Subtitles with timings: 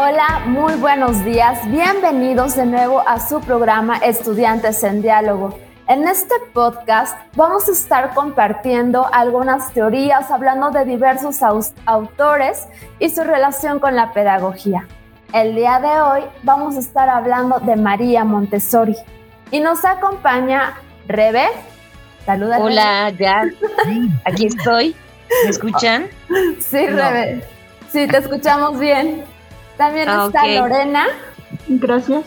[0.00, 1.68] Hola, muy buenos días.
[1.72, 5.58] Bienvenidos de nuevo a su programa Estudiantes en Diálogo.
[5.88, 11.40] En este podcast vamos a estar compartiendo algunas teorías, hablando de diversos
[11.84, 12.68] autores
[13.00, 14.86] y su relación con la pedagogía.
[15.32, 18.94] El día de hoy vamos a estar hablando de María Montessori
[19.50, 20.74] y nos acompaña
[21.08, 21.48] Rebe.
[22.24, 22.60] Saluda.
[22.60, 23.46] Hola, ya.
[24.24, 24.94] Aquí estoy.
[25.42, 26.06] ¿Me escuchan?
[26.60, 27.42] Sí, Rebe.
[27.90, 29.24] Sí, te escuchamos bien.
[29.78, 31.06] También ah, está Lorena.
[31.68, 32.24] Gracias.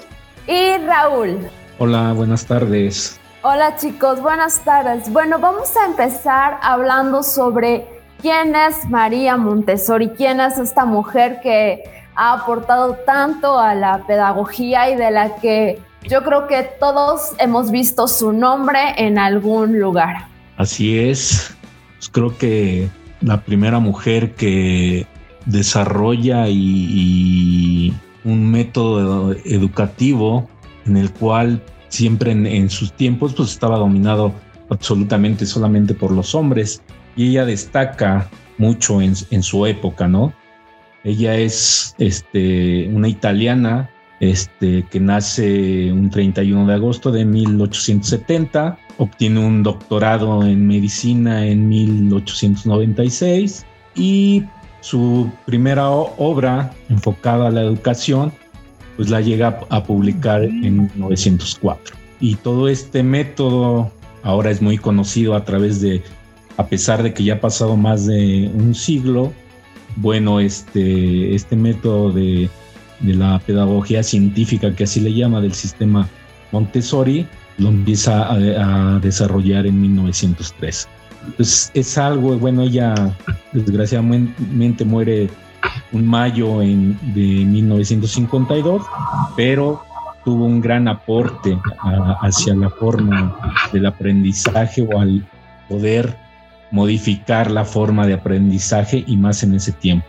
[0.48, 1.38] Y Raúl.
[1.78, 3.20] Hola, buenas tardes.
[3.44, 5.12] Hola chicos, buenas tardes.
[5.12, 7.86] Bueno, vamos a empezar hablando sobre
[8.22, 11.84] quién es María Montessori, quién es esta mujer que
[12.16, 17.70] ha aportado tanto a la pedagogía y de la que yo creo que todos hemos
[17.70, 20.28] visto su nombre en algún lugar.
[20.56, 21.54] Así es.
[21.98, 25.06] Pues creo que la primera mujer que
[25.46, 30.48] desarrolla y, un método educativo
[30.86, 34.32] en el cual siempre en, sus tiempos pues estaba dominado
[34.70, 36.84] absolutamente solamente por los hombres
[37.16, 40.34] y ella destaca mucho en, su época, ¿no?
[41.04, 49.40] Ella es este, una italiana este, que nace un 31 de agosto de 1870, obtiene
[49.40, 54.44] un doctorado en medicina en 1896 y
[54.82, 58.34] su primera obra enfocada a la educación,
[58.98, 61.96] pues la llega a publicar en 1904.
[62.20, 63.92] Y todo este método
[64.24, 66.04] ahora es muy conocido a través de,
[66.58, 69.32] a pesar de que ya ha pasado más de un siglo,
[69.96, 72.50] bueno, este, este método de,
[73.02, 76.08] la pedagogía científica, que así le llama, del sistema
[76.52, 77.26] Montessori,
[77.58, 80.88] lo empieza a, a desarrollar en 1903
[81.38, 82.94] pues es algo, bueno, ella
[83.52, 85.30] desgraciadamente muere
[85.92, 88.84] un mayo en, de 1952,
[89.36, 89.84] pero
[90.24, 91.58] tuvo un gran aporte
[92.22, 93.36] hacia la forma
[93.72, 95.26] del aprendizaje o al
[95.68, 96.16] poder
[96.72, 100.06] modificar la forma de aprendizaje y más en ese tiempo.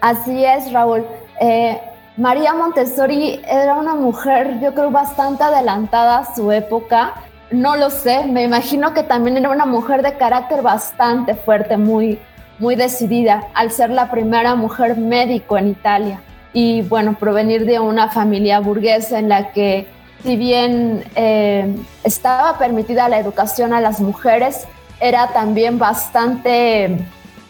[0.00, 1.04] Así es, Raúl.
[1.40, 1.78] Eh,
[2.16, 7.14] María Montessori era una mujer, yo creo, bastante adelantada a su época
[7.52, 12.18] no lo sé, me imagino que también era una mujer de carácter bastante fuerte, muy,
[12.58, 16.20] muy decidida, al ser la primera mujer médico en Italia.
[16.52, 19.86] Y bueno, provenir de una familia burguesa en la que,
[20.22, 21.74] si bien eh,
[22.04, 24.66] estaba permitida la educación a las mujeres,
[25.00, 26.98] era también bastante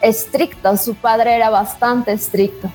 [0.01, 0.77] estricto.
[0.77, 2.71] Su padre era bastante estricto.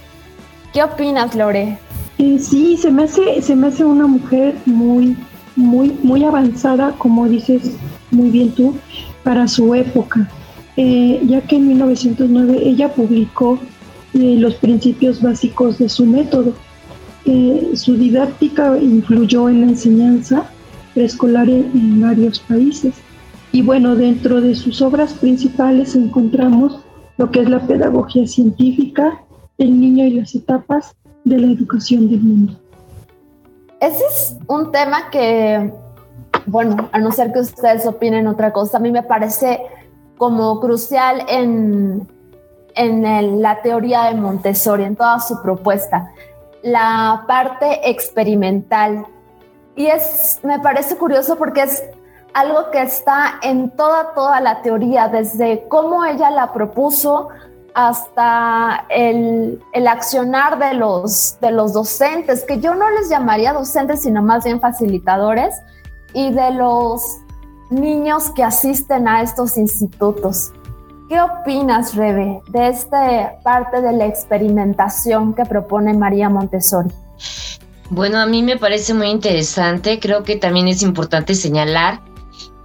[0.74, 1.78] ¿Qué opinas, Lore?
[2.18, 5.16] Sí, se me hace, se me hace una mujer muy
[5.58, 7.76] muy, muy avanzada, como dices
[8.12, 8.76] muy bien tú,
[9.24, 10.30] para su época,
[10.78, 13.60] eh, ya que en 1909 ella publicó
[14.14, 16.54] eh, los principios básicos de su método.
[17.26, 20.50] Eh, su didáctica influyó en la enseñanza
[20.94, 22.96] preescolar en, varios países.
[23.52, 26.80] Y bueno, dentro de sus obras principales encontramos
[27.18, 29.22] lo que es la pedagogía científica,
[29.58, 30.96] el niño y las etapas
[31.26, 32.54] de la educación del mundo.
[33.80, 35.72] Ese es un tema que,
[36.46, 39.62] bueno, a no ser que ustedes opinen otra cosa, a mí me parece
[40.18, 42.08] como crucial en,
[42.74, 46.12] en la teoría de Montessori, en toda su propuesta,
[46.64, 49.06] la parte experimental.
[49.76, 51.84] Y es, me parece curioso porque es
[52.34, 57.30] algo que está en toda, toda la teoría, desde cómo ella la propuso
[57.78, 64.24] hasta el, accionar de los, de los docentes, que yo no les llamaría docentes, sino
[64.24, 65.54] más bien facilitadores,
[66.12, 67.04] y de los
[67.70, 70.52] niños que asisten a estos institutos.
[71.08, 76.90] ¿Qué opinas, Rebe, de esta parte de la experimentación que propone María Montessori?
[77.92, 80.00] Bueno, a mí me parece muy interesante.
[80.00, 82.02] Creo que también es importante señalar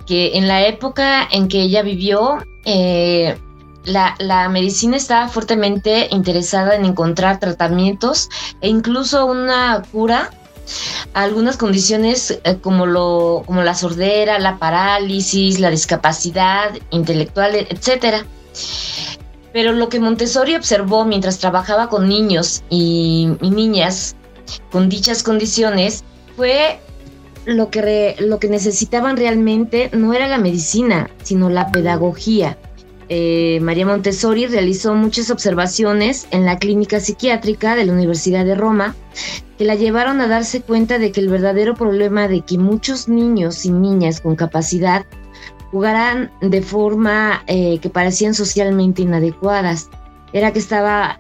[0.06, 3.36] que en la época en que ella vivió, eh,
[3.84, 8.28] la, medicina estaba fuertemente interesada en encontrar tratamientos
[8.60, 10.30] e incluso una cura
[11.14, 18.24] a algunas condiciones eh, como, lo, como la sordera, la parálisis, la discapacidad intelectual, etc.
[19.52, 24.16] Pero lo que Montessori observó mientras trabajaba con niños y, niñas
[24.70, 26.04] con dichas condiciones
[26.36, 26.78] fue
[27.44, 32.56] lo que, lo que necesitaban realmente no era la medicina, sino la pedagogía
[33.14, 38.96] eh, María Montessori realizó muchas observaciones en la clínica psiquiátrica de la Universidad de Roma
[39.58, 43.66] que la llevaron a darse cuenta de que el verdadero problema de que muchos niños
[43.66, 45.04] y niñas con capacidad
[45.70, 49.90] jugaran de forma eh, que parecían socialmente inadecuadas.
[50.32, 51.18] Era que estaban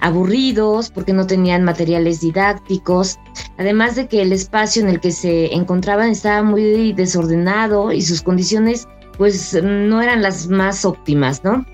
[0.00, 3.20] aburridos porque no tenían materiales didácticos,
[3.56, 8.20] además de que el espacio en el que se encontraban estaba muy desordenado y sus
[8.20, 8.88] condiciones
[9.20, 11.66] pues no eran las más óptimas, ¿no?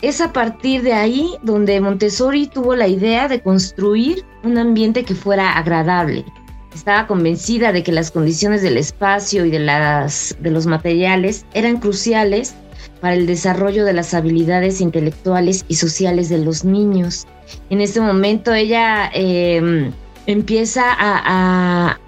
[0.00, 5.16] Es a partir de ahí donde Montessori tuvo la idea de construir un ambiente que
[5.16, 6.24] fuera agradable.
[6.72, 11.80] Estaba convencida de que las condiciones del espacio y de, las, de los materiales eran
[11.80, 12.54] cruciales
[13.00, 17.26] para el desarrollo de las habilidades intelectuales y sociales de los niños.
[17.70, 19.90] En este momento ella em,
[20.26, 21.98] empieza a,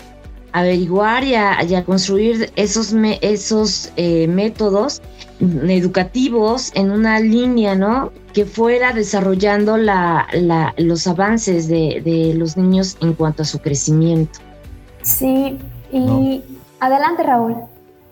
[0.56, 5.02] averiguar y a, construir esos, esos eh, métodos
[5.38, 8.10] educativos en una línea, ¿no?
[8.32, 14.38] Que fuera desarrollando los avances de, los niños en cuanto a su crecimiento.
[15.02, 15.58] Sí,
[15.92, 16.42] y
[16.80, 17.56] adelante Raúl.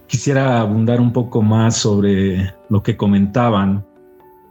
[0.07, 3.87] Quisiera abundar un poco más sobre lo que comentaban.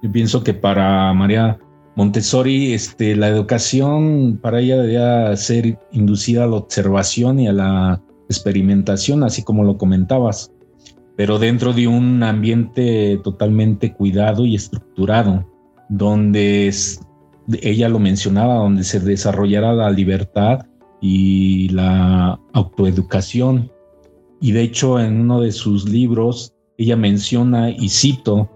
[0.01, 1.59] Yo pienso que para María
[1.95, 8.01] Montessori, este, la educación para ella debía ser inducida a la observación y a la
[8.29, 10.51] experimentación, así como lo comentabas,
[11.15, 15.45] pero dentro de un ambiente totalmente cuidado y estructurado,
[15.89, 16.73] donde
[17.61, 20.65] ella lo mencionaba, donde se desarrollara la libertad
[20.99, 23.71] y la autoeducación.
[24.41, 28.49] Y de hecho en uno de sus libros ella menciona, y cito,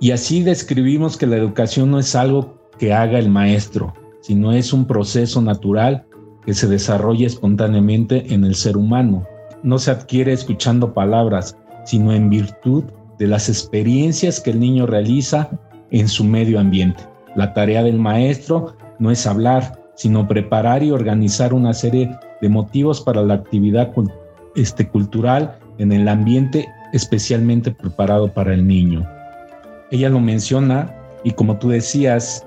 [0.00, 4.72] y así describimos que la educación no es algo que haga el maestro, sino es
[4.72, 6.06] un proceso natural
[6.44, 9.26] que se desarrolla espontáneamente en el ser humano.
[9.62, 12.84] No se adquiere escuchando palabras, sino en virtud
[13.18, 15.50] de las experiencias que el niño realiza
[15.90, 17.02] en su medio ambiente.
[17.36, 22.10] La tarea del maestro no es hablar, sino preparar y organizar una serie
[22.40, 23.92] de motivos para la actividad
[24.54, 29.08] este, cultural en el ambiente especialmente preparado para el niño.
[29.90, 30.94] Ella lo menciona
[31.24, 32.46] y como tú decías,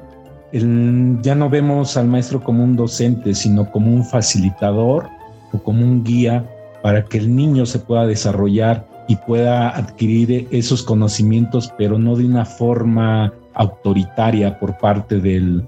[0.51, 5.07] ya no vemos al maestro como un docente, sino como un facilitador
[5.51, 6.45] o como un guía
[6.81, 12.25] para que el niño se pueda desarrollar y pueda adquirir esos conocimientos, pero no de
[12.25, 15.65] una forma autoritaria por parte del,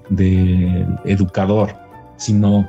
[1.04, 1.74] educador,
[2.16, 2.66] sino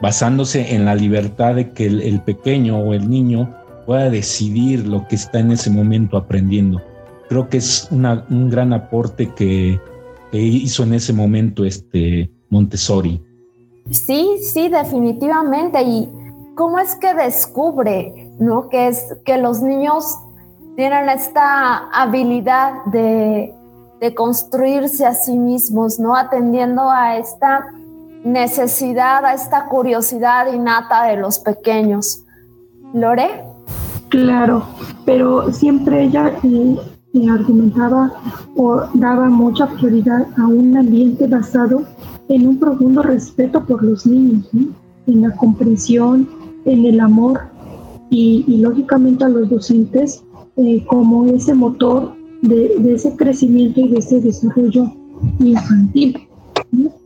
[0.00, 3.50] basándose en la libertad de que el, pequeño o el niño
[3.86, 6.80] pueda decidir lo que está en ese momento aprendiendo.
[7.28, 9.80] Creo que es un gran aporte que,
[10.38, 13.22] hizo en ese momento este Montessori.
[13.90, 15.82] Sí, sí, definitivamente.
[15.82, 16.08] ¿Y
[16.54, 20.18] cómo es que descubre, no, que es que los niños
[20.76, 23.54] tienen esta habilidad de,
[24.00, 27.66] de construirse a sí mismos, no, atendiendo a esta
[28.24, 32.24] necesidad, a esta curiosidad innata de los pequeños.
[32.94, 33.44] ¿Lore?
[34.08, 34.64] Claro,
[35.04, 36.32] pero siempre ella
[37.14, 38.12] eh, eh, argumentaba
[38.56, 41.82] o daba mucha prioridad a un ambiente basado
[42.28, 44.48] en un profundo respeto por los niños,
[45.06, 46.28] en la comprensión,
[46.64, 47.40] en el amor
[48.10, 50.22] y, lógicamente a los docentes
[50.56, 54.92] eh, como ese motor de, ese crecimiento y de ese desarrollo
[55.38, 56.16] infantil.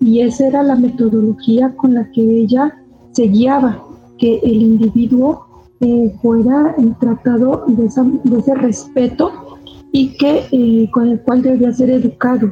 [0.01, 2.77] Y esa era la metodología con la que ella
[3.13, 3.83] se guiaba,
[4.19, 5.47] que el individuo
[5.81, 9.46] eh, fuera tratado de, ese respeto
[9.97, 12.51] y que eh, con el cual debía ser educado.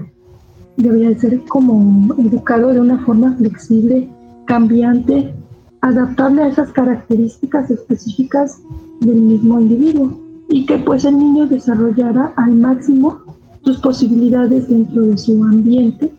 [0.78, 4.08] Debía ser como educado de una forma flexible,
[4.46, 5.34] cambiante,
[5.82, 8.62] adaptable a esas características específicas
[9.00, 13.20] del mismo individuo y que pues el niño desarrollara al máximo
[13.62, 16.14] sus posibilidades dentro de su ambiente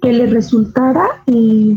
[0.00, 1.76] que le resultara eh,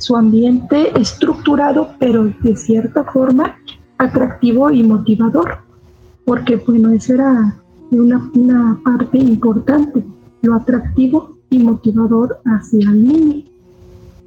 [0.00, 3.54] su ambiente estructurado, pero de cierta forma
[3.98, 5.58] atractivo y motivador,
[6.24, 7.63] porque bueno, esa era
[8.00, 10.04] una, parte importante,
[10.42, 13.44] lo atractivo y motivador hacia el niño.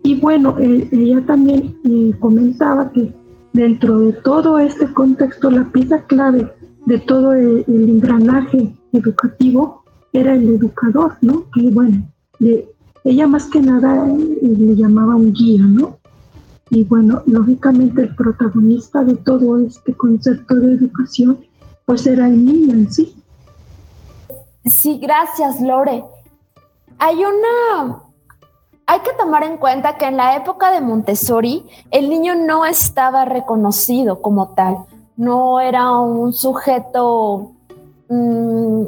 [0.03, 3.13] Y bueno, eh, ella también eh, comentaba que
[3.53, 6.51] dentro de todo este contexto, la pieza clave
[6.85, 9.83] de todo el, engranaje educativo
[10.13, 11.45] era el educador, ¿no?
[11.53, 12.07] Que bueno,
[13.03, 15.97] ella más que nada eh, le llamaba un guía, ¿no?
[16.69, 21.37] Y bueno, lógicamente el protagonista de todo este concepto de educación,
[21.85, 23.15] pues era el niño en sí.
[24.69, 26.03] Sí, gracias, Lore.
[26.99, 28.03] Hay una...
[28.89, 33.25] Hay que tomar en cuenta que en la época de Montessori el niño no estaba
[33.25, 34.77] reconocido como tal,
[35.17, 37.51] no era un sujeto,
[38.07, 38.83] mm,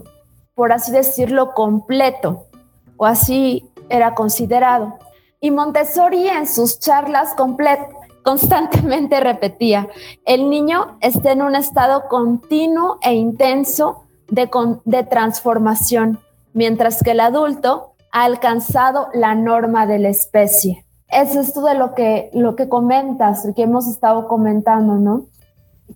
[0.55, 2.45] por así decirlo, completo,
[2.95, 4.93] o así era considerado.
[5.41, 7.35] Y Montessori en sus charlas
[8.23, 9.89] constantemente repetía,
[10.23, 14.49] el niño está en un estado continuo e intenso de,
[14.85, 16.19] de transformación,
[16.53, 20.85] mientras que el adulto ha alcanzado la norma de la especie.
[21.07, 25.25] Es esto de lo que, lo que comentas, que hemos estado comentando, ¿no?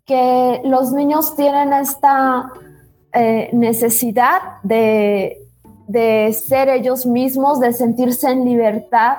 [0.06, 2.52] Que los niños tienen esta
[3.14, 5.38] eh, necesidad de,
[5.88, 9.18] de ser ellos mismos, de sentirse en libertad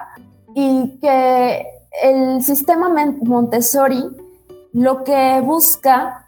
[0.55, 1.67] y que
[2.03, 2.89] el sistema
[3.23, 4.05] Montessori
[4.73, 6.24] lo que busca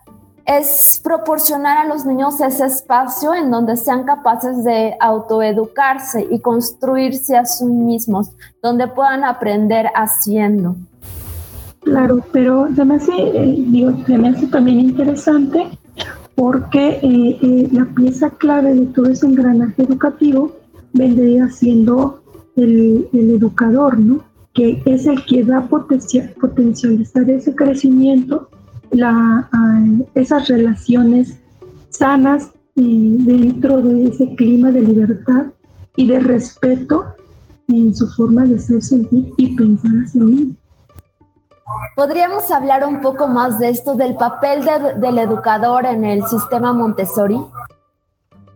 [0.46, 7.36] es proporcionar a los niños ese espacio en donde sean capaces de autoeducarse y construirse
[7.36, 8.30] a sí mismos,
[8.62, 10.76] donde puedan aprender haciendo.
[11.80, 15.66] Claro, pero se me hace, eh, también interesante
[16.36, 20.52] porque eh, eh, la pieza clave de todo ese engranaje educativo
[20.92, 22.22] vendría siendo
[22.56, 24.22] el, el educador, ¿no?
[24.52, 28.48] Que es el que va a potencializar ese crecimiento
[28.90, 29.48] la,
[30.14, 31.38] esas relaciones
[31.90, 35.46] sanas dentro de ese clima de libertad
[35.96, 37.06] y de respeto
[37.68, 40.54] en su forma de ser, sentir y pensar hacia mí.
[41.96, 44.64] ¿Podríamos hablar un poco más de esto, del papel
[45.00, 47.40] del educador en el sistema Montessori?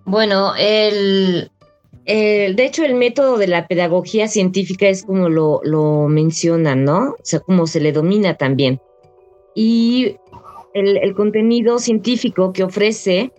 [0.05, 1.51] Bueno, el,
[2.05, 7.11] de hecho el método de la pedagogía científica es como lo, lo mencionan, ¿no?
[7.11, 8.81] O sea, como se le domina también
[9.55, 10.17] y
[10.75, 13.33] el, contenido científico que ofrece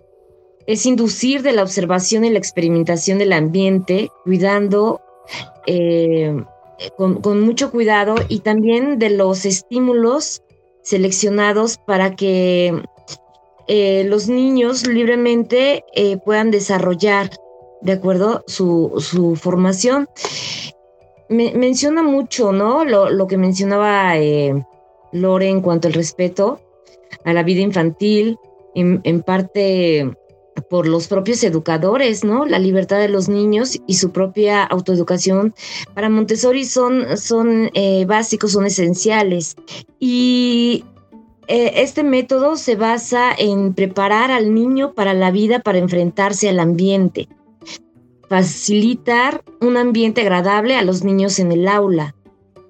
[0.66, 5.00] es inducir de la observación y la experimentación del ambiente, cuidando
[5.66, 6.44] eh,
[6.96, 10.42] con, mucho cuidado y también de los estímulos
[10.82, 12.82] seleccionados para que
[13.66, 17.30] eh, los niños libremente eh, puedan desarrollar,
[17.80, 18.44] ¿de acuerdo?
[18.46, 20.08] Su, su formación.
[21.28, 22.84] menciona mucho, ¿no?
[22.84, 24.16] Lo, lo que mencionaba
[25.12, 26.60] Lore en cuanto al respeto
[27.24, 28.38] a la vida infantil,
[28.74, 30.10] en, parte
[30.70, 32.46] por los propios educadores, ¿no?
[32.46, 35.54] La libertad de los niños y su propia autoeducación
[35.94, 39.56] para Montessori son, son eh, básicos, son esenciales.
[39.98, 40.84] Y
[41.48, 46.60] eh, este método se basa en preparar al niño para la vida, para enfrentarse al
[46.60, 47.28] ambiente,
[48.28, 52.14] facilitar un ambiente agradable a los niños en el aula,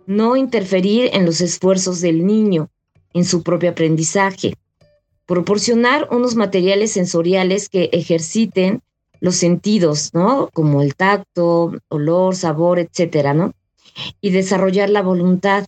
[0.06, 2.68] no interferir en los esfuerzos del niño,
[3.14, 4.54] en su propio aprendizaje,
[5.26, 8.82] proporcionar unos materiales sensoriales que ejerciten
[9.20, 10.48] los sentidos, ¿no?
[10.52, 13.52] Como el tacto, olor, sabor, etcétera, ¿no?
[14.20, 15.64] Y desarrollar la voluntad.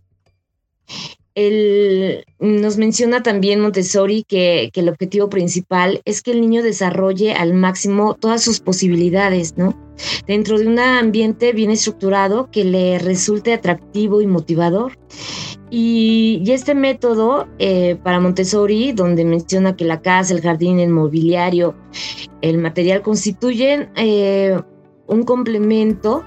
[1.34, 7.32] El, nos menciona también Montessori que, que, el objetivo principal es que el niño desarrolle
[7.32, 9.76] al máximo todas sus posibilidades, ¿no?
[10.28, 14.96] Dentro de un ambiente bien estructurado que le resulte atractivo y motivador.
[15.70, 21.74] Y, este método eh, para Montessori, donde menciona que la casa, el jardín, el mobiliario,
[22.42, 24.56] el material constituyen eh,
[25.08, 26.22] un complemento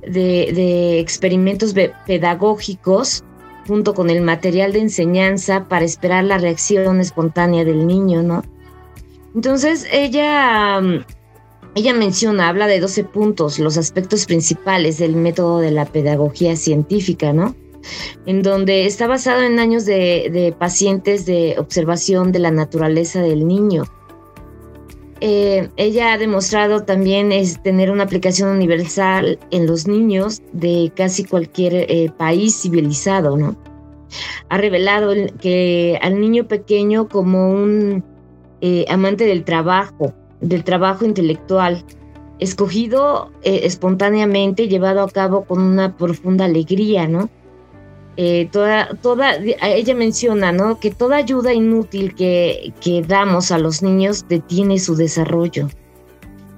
[0.00, 1.74] de, de experimentos
[2.06, 3.22] pedagógicos
[3.66, 8.42] junto con el material de enseñanza para esperar la reacción espontánea del niño, ¿no?
[9.34, 11.04] Entonces ella, mm,
[11.74, 17.32] ella menciona, habla de 12 puntos, los aspectos principales del método de la pedagogía científica,
[17.32, 17.54] ¿no?
[18.26, 23.84] En donde está basado en años de, pacientes de observación de la naturaleza del niño.
[25.24, 31.22] Eh, ella ha demostrado también es tener una aplicación universal en los niños de casi
[31.22, 33.54] cualquier eh, país civilizado, ¿no?
[34.48, 38.02] Ha revelado que al niño pequeño como un
[38.62, 41.84] eh, amante del trabajo, del trabajo intelectual,
[42.40, 47.30] escogido espontáneamente, llevado a cabo con una profunda alegría, ¿no?
[48.16, 50.78] Eh, toda, toda, ella menciona, ¿no?
[50.78, 55.68] Que toda ayuda inútil que, que damos a los niños detiene su desarrollo.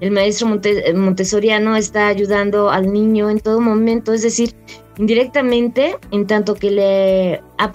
[0.01, 0.59] El maestro
[0.93, 4.53] montessoriano está ayudando al niño en todo momento, es decir,
[4.97, 7.71] indirectamente, en tanto que le ha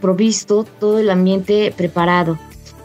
[0.00, 2.38] provisto todo el ambiente preparado,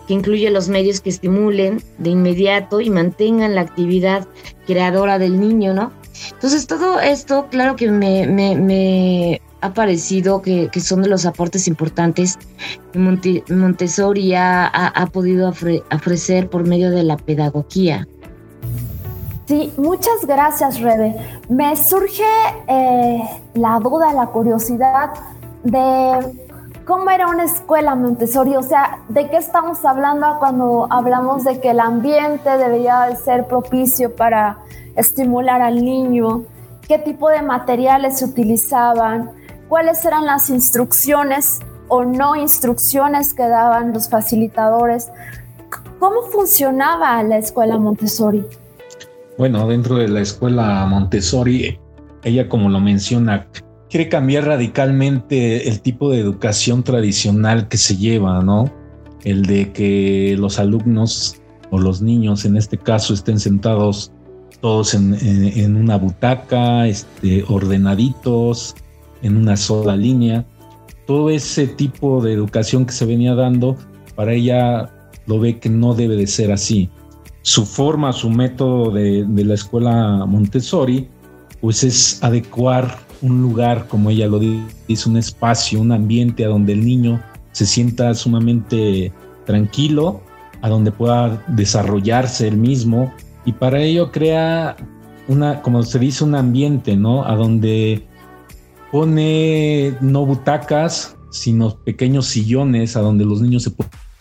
[0.08, 4.28] que incluye los medios que estimulen de inmediato y mantengan la actividad
[4.66, 5.92] creadora del niño, ¿no?
[6.32, 12.38] Entonces, todo esto, claro que me ha parecido que, son de los aportes importantes
[12.92, 13.00] que
[13.50, 18.08] Montessori ha, podido ofrecer por medio de la pedagogía.
[19.48, 21.16] Sí, muchas gracias, Rebe.
[21.50, 22.24] Me surge
[22.68, 23.22] eh,
[23.54, 25.12] la duda, la curiosidad
[25.64, 26.42] de
[26.86, 31.72] cómo era una escuela Montessori, o sea, ¿de qué estamos hablando cuando hablamos de que
[31.72, 34.60] el ambiente debería ser propicio para
[34.96, 36.44] estimular al niño?
[36.88, 39.32] ¿Qué tipo de materiales se utilizaban?
[39.72, 45.08] Cuáles eran las instrucciones o no instrucciones que daban los facilitadores.
[45.98, 48.44] ¿Cómo funcionaba la escuela Montessori?
[49.38, 51.80] bueno, dentro de la escuela Montessori,
[52.24, 53.48] ella como lo menciona,
[53.90, 58.70] quiere cambiar radicalmente el tipo de educación tradicional que se lleva, ¿no?
[59.24, 61.38] El de que los alumnos
[61.70, 64.12] o los niños en este caso estén sentados
[64.60, 68.76] todos en, una butaca, este, ordenaditos,
[69.22, 70.46] en una sola línea.
[71.06, 73.78] Todo ese tipo de educación que se venía dando,
[74.16, 74.92] para ella
[75.28, 76.90] lo ve que no debe de ser así.
[77.42, 81.08] Su forma, su método de, de la escuela Montessori,
[81.60, 86.74] pues es adecuar un lugar, como ella lo dice, un espacio, un ambiente a donde
[86.74, 89.12] el niño se sienta sumamente
[89.46, 90.22] tranquilo,
[90.62, 93.12] a donde pueda desarrollarse él mismo
[93.46, 94.76] y para ello crea
[95.28, 97.26] una, como se dice, un ambiente, ¿no?
[97.26, 98.06] A donde
[98.92, 103.72] pone no butacas, sino pequeños sillones a donde los niños se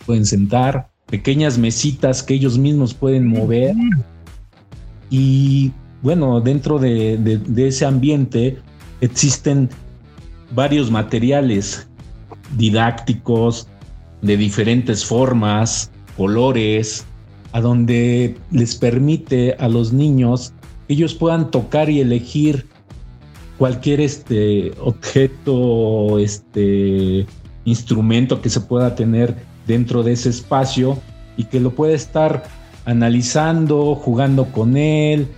[0.07, 3.75] pueden sentar, pequeñas mesitas que ellos mismos pueden mover.
[5.11, 5.73] Y
[6.03, 8.59] bueno, dentro de, ese ambiente
[9.01, 9.69] existen
[10.55, 11.89] varios materiales
[12.57, 13.67] didácticos
[14.23, 17.05] de diferentes formas, colores,
[17.53, 20.55] a donde les permite a los niños
[20.91, 22.67] ellos puedan tocar y elegir
[23.61, 27.27] cualquier este objeto, este
[27.67, 29.37] instrumento que se pueda tener
[29.67, 30.99] dentro de ese espacio
[31.37, 32.45] y que lo pueda estar
[32.87, 35.29] analizando, jugando con él,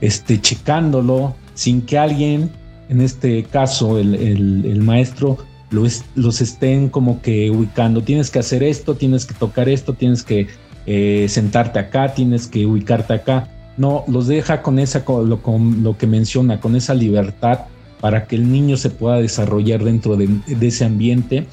[0.00, 2.50] este, checándolo, sin que alguien,
[2.88, 5.38] en este caso el, maestro,
[5.70, 8.02] los estén como que ubicando.
[8.02, 10.48] Tienes que hacer esto, tienes que tocar esto, tienes que
[10.86, 13.48] eh, sentarte acá, tienes que ubicarte acá.
[13.78, 17.60] No, los deja con esa, lo, con lo que menciona, con esa libertad
[18.00, 20.28] para que el niño se pueda desarrollar dentro de,
[20.60, 21.46] ese ambiente,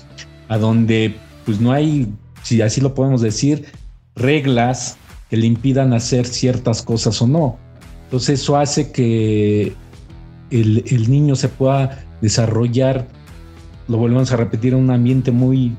[0.47, 1.15] a donde
[1.45, 2.07] pues no hay,
[2.43, 3.65] si así lo podemos decir,
[4.15, 4.97] reglas
[5.29, 7.57] que le impidan hacer ciertas cosas o no.
[8.05, 9.73] Entonces eso hace que
[10.51, 13.07] el, niño se pueda desarrollar,
[13.87, 15.75] lo volvemos a repetir, en un ambiente muy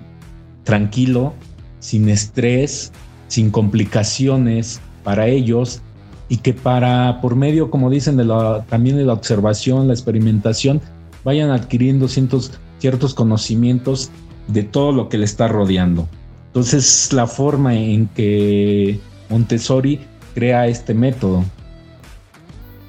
[0.64, 1.33] tranquilo,
[1.79, 2.92] sin estrés,
[3.29, 5.83] sin complicaciones para ellos
[6.29, 10.81] y que para, por medio, como dicen, de la, también de la observación, la experimentación,
[11.25, 14.11] vayan adquiriendo ciertos, ciertos conocimientos
[14.49, 16.09] de todo lo que le está rodeando.
[16.49, 20.01] Entonces, la forma en que Montessori
[20.35, 21.45] crea este método.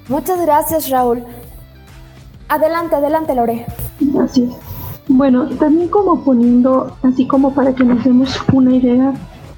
[0.08, 1.22] Muchas gracias, Raúl.
[2.48, 3.66] Adelante, adelante, Lore.
[4.00, 4.50] Gracias.
[5.06, 9.14] Bueno, también como poniendo, así como para que nos demos una idea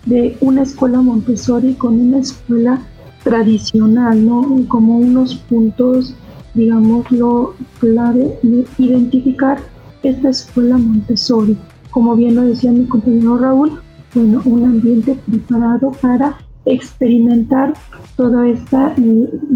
[0.07, 2.81] de una escuela Montessori con una escuela
[3.22, 4.44] tradicional, ¿no?
[4.68, 6.14] Como unos puntos,
[6.54, 9.59] digámoslo, clave de identificar
[10.02, 11.56] esta escuela Montessori.
[11.90, 13.80] Como bien lo decía mi compañero Raúl,
[14.14, 17.74] bueno, un ambiente preparado para experimentar
[18.16, 18.76] todo este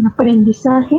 [0.05, 0.97] aprendizaje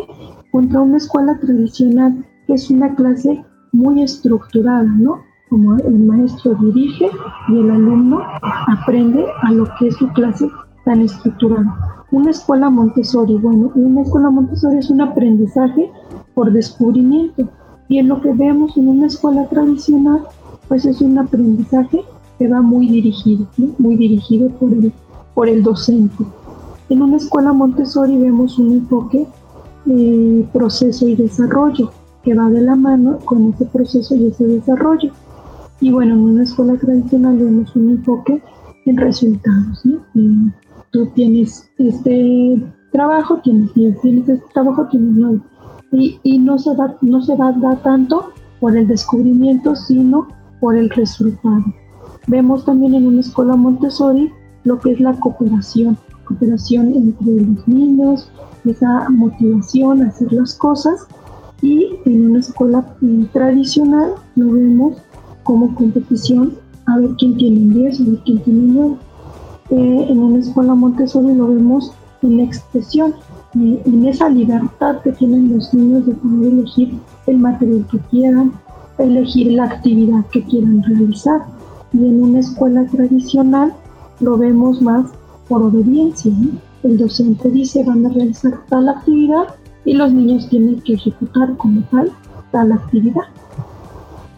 [0.52, 5.20] contra una escuela tradicional que es una clase muy estructurada, ¿no?
[5.48, 7.08] Como el maestro dirige
[7.48, 8.20] y el alumno
[8.68, 10.48] aprende a lo que es su clase
[10.86, 12.04] tan estructurada.
[12.12, 15.90] Una escuela Montessori, bueno, una escuela Montessori es un aprendizaje
[16.32, 17.48] por descubrimiento
[17.88, 20.22] y en lo que vemos en una escuela tradicional,
[20.68, 22.04] pues es un aprendizaje
[22.38, 23.46] que va muy dirigido,
[23.78, 24.92] muy dirigido por el,
[25.34, 26.24] por el docente.
[26.88, 29.26] En una escuela Montessori vemos un enfoque
[29.86, 31.90] eh, proceso y desarrollo
[32.22, 35.10] que va de la mano con ese proceso y ese desarrollo.
[35.80, 38.40] Y bueno, en una escuela tradicional vemos un enfoque
[38.84, 39.82] en resultados.
[40.90, 45.40] Tú tienes este trabajo, tienes tienes este trabajo, tienes no.
[45.92, 50.28] Y, y no, se da, no se va a dar tanto por el descubrimiento, sino
[50.60, 51.64] por el resultado.
[52.26, 54.32] Vemos también en una escuela Montessori
[54.64, 58.28] lo que es la cooperación, cooperación entre los niños,
[58.64, 61.06] esa motivación a hacer las cosas
[61.62, 62.84] y en una escuela
[63.32, 64.96] tradicional lo vemos
[65.44, 66.54] como competición
[66.86, 68.96] a ver quién tiene 10, a ver quién tiene 9.
[69.70, 73.14] Eh, en una escuela Montessori lo vemos en la expresión,
[73.56, 78.52] eh, en esa libertad que tienen los niños de poder elegir el material que quieran,
[78.98, 81.42] elegir la actividad que quieran realizar
[81.92, 83.72] y en una escuela tradicional
[84.20, 85.10] lo vemos más
[85.48, 86.32] por obediencia.
[86.82, 91.82] El docente dice van a realizar tal actividad y los niños tienen que ejecutar como
[91.90, 92.12] tal
[92.52, 93.24] tal actividad.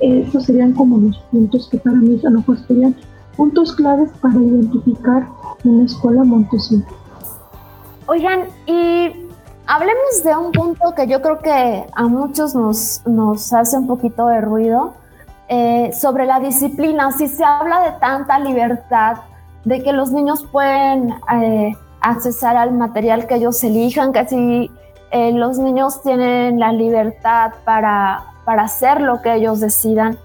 [0.00, 2.94] Estos serían como los puntos que para mí a lo mejor serían
[3.38, 5.28] puntos claves para identificar
[5.64, 6.84] una escuela Montessori.
[8.08, 9.12] Oigan, y
[9.64, 14.40] hablemos de un punto que yo creo que a muchos nos, hace un poquito de
[14.40, 14.94] ruido,
[15.48, 19.18] eh, sobre la disciplina, si se habla de tanta libertad,
[19.64, 24.70] de que los niños pueden eh, accesar al material que ellos elijan, que si
[25.12, 30.18] eh, los niños tienen la libertad para, para hacer lo que ellos decidan,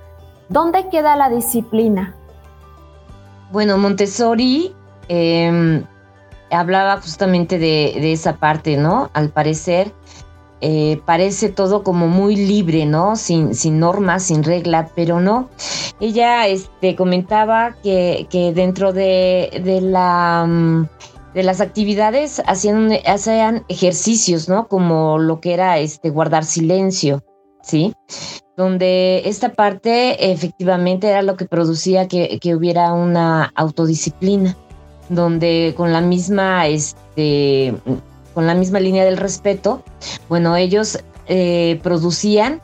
[0.50, 2.16] ¿dónde queda la disciplina?
[3.54, 4.74] Bueno, Montessori
[5.10, 5.84] em,
[6.50, 9.12] hablaba justamente de, esa parte, ¿no?
[9.14, 9.94] Al parecer,
[10.62, 13.16] eh, parece todo como muy libre, ¿no?
[13.16, 15.50] Sin, sin normas, sin regla, pero no.
[16.00, 20.46] Ella este, comentaba que, dentro de, de la...
[20.48, 20.88] Mm,
[21.36, 24.68] de las actividades hacían, hacían ejercicios, ¿no?
[24.68, 27.24] Como lo que era este guardar silencio,
[27.64, 27.94] ¿sí?
[28.56, 34.56] Donde esta parte efectivamente era lo que producía que, hubiera una autodisciplina,
[35.10, 37.74] donde con la misma, este,
[38.34, 39.84] con la misma línea del respeto,
[40.30, 42.62] bueno, ellos eh, producían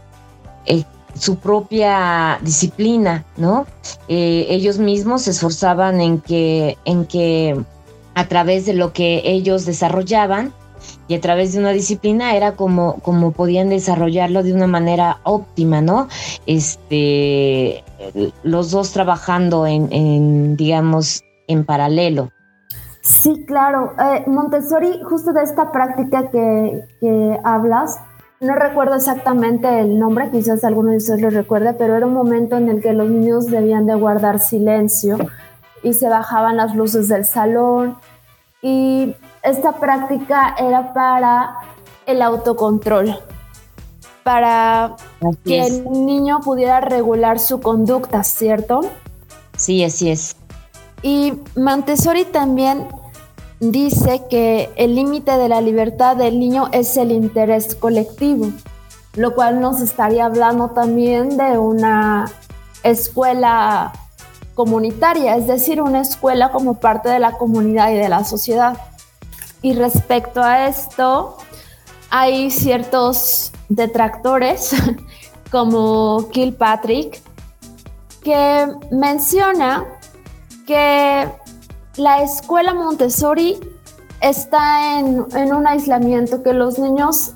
[0.65, 0.84] eh,
[1.15, 3.65] su propia disciplina, ¿no?
[4.08, 7.60] Eh, ellos mismos se esforzaban en que, en que
[8.13, 10.54] a través de lo que ellos desarrollaban
[11.10, 15.82] y a través de una disciplina era como, como podían desarrollarlo de una manera óptima,
[15.82, 16.08] ¿no?
[16.45, 17.84] Este,
[18.43, 22.30] los dos trabajando en, digamos, en paralelo.
[23.02, 23.93] Sí, claro.
[24.00, 27.98] Eh, Montessori, justo de esta práctica que, que, hablas,
[28.39, 32.56] no recuerdo exactamente el nombre, quizás alguno de ustedes lo recuerde, pero era un momento
[32.56, 35.17] en el que los niños debían de guardar silencio
[35.82, 37.98] y se bajaban las luces del salón
[38.62, 41.56] y esta práctica era para
[42.06, 43.19] el autocontrol,
[44.23, 44.95] para
[45.45, 48.82] que el niño pudiera regular su conducta, ¿cierto?
[49.56, 50.36] Sí, así es.
[51.02, 52.88] Y Montessori también
[53.60, 58.52] dice que el límite de la libertad del niño es el interés colectivo,
[59.15, 62.32] lo cual nos estaría hablando también de una
[62.84, 63.91] escuela
[64.56, 68.78] comunitaria, es decir, una escuela como parte de la comunidad y de la sociedad.
[69.62, 71.38] Y respecto a esto,
[72.10, 74.74] hay ciertos detractores
[75.52, 77.22] como Kilpatrick
[78.24, 79.86] que menciona
[80.65, 81.28] que
[81.98, 83.60] la escuela Montessori
[84.22, 87.34] está en, en, un aislamiento, que los niños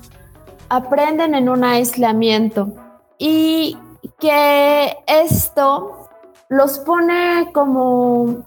[0.68, 2.72] aprenden en un aislamiento.
[3.18, 3.76] Y
[4.18, 6.08] que esto
[6.48, 8.44] los pone como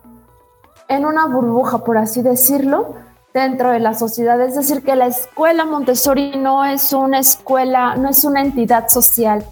[0.88, 2.96] en una burbuja, por así decirlo,
[3.34, 4.40] dentro de la sociedad.
[4.42, 9.46] Es decir, que la escuela Montessori no es una escuela, no es una entidad social.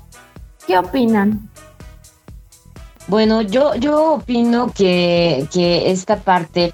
[0.65, 1.49] ¿Qué opinan?
[3.07, 6.73] Bueno, yo, yo opino que, que esta parte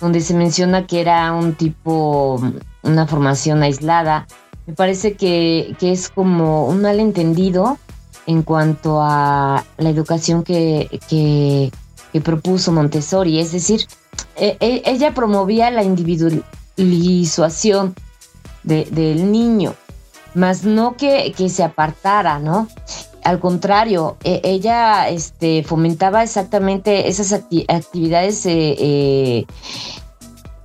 [0.00, 2.40] donde se menciona que era un tipo,
[2.82, 4.26] una formación aislada,
[4.66, 7.78] me parece que, que es como un malentendido
[8.26, 11.70] en cuanto a la educación que, que,
[12.20, 13.40] propuso Montessori.
[13.40, 13.86] Es decir,
[14.36, 17.94] e, e, ella promovía la individualización
[18.62, 19.74] del niño,
[20.34, 22.68] más no que, que, se apartara, ¿no?
[23.24, 29.46] Al contrario, e, ella este, fomentaba exactamente esas actividades eh, eh,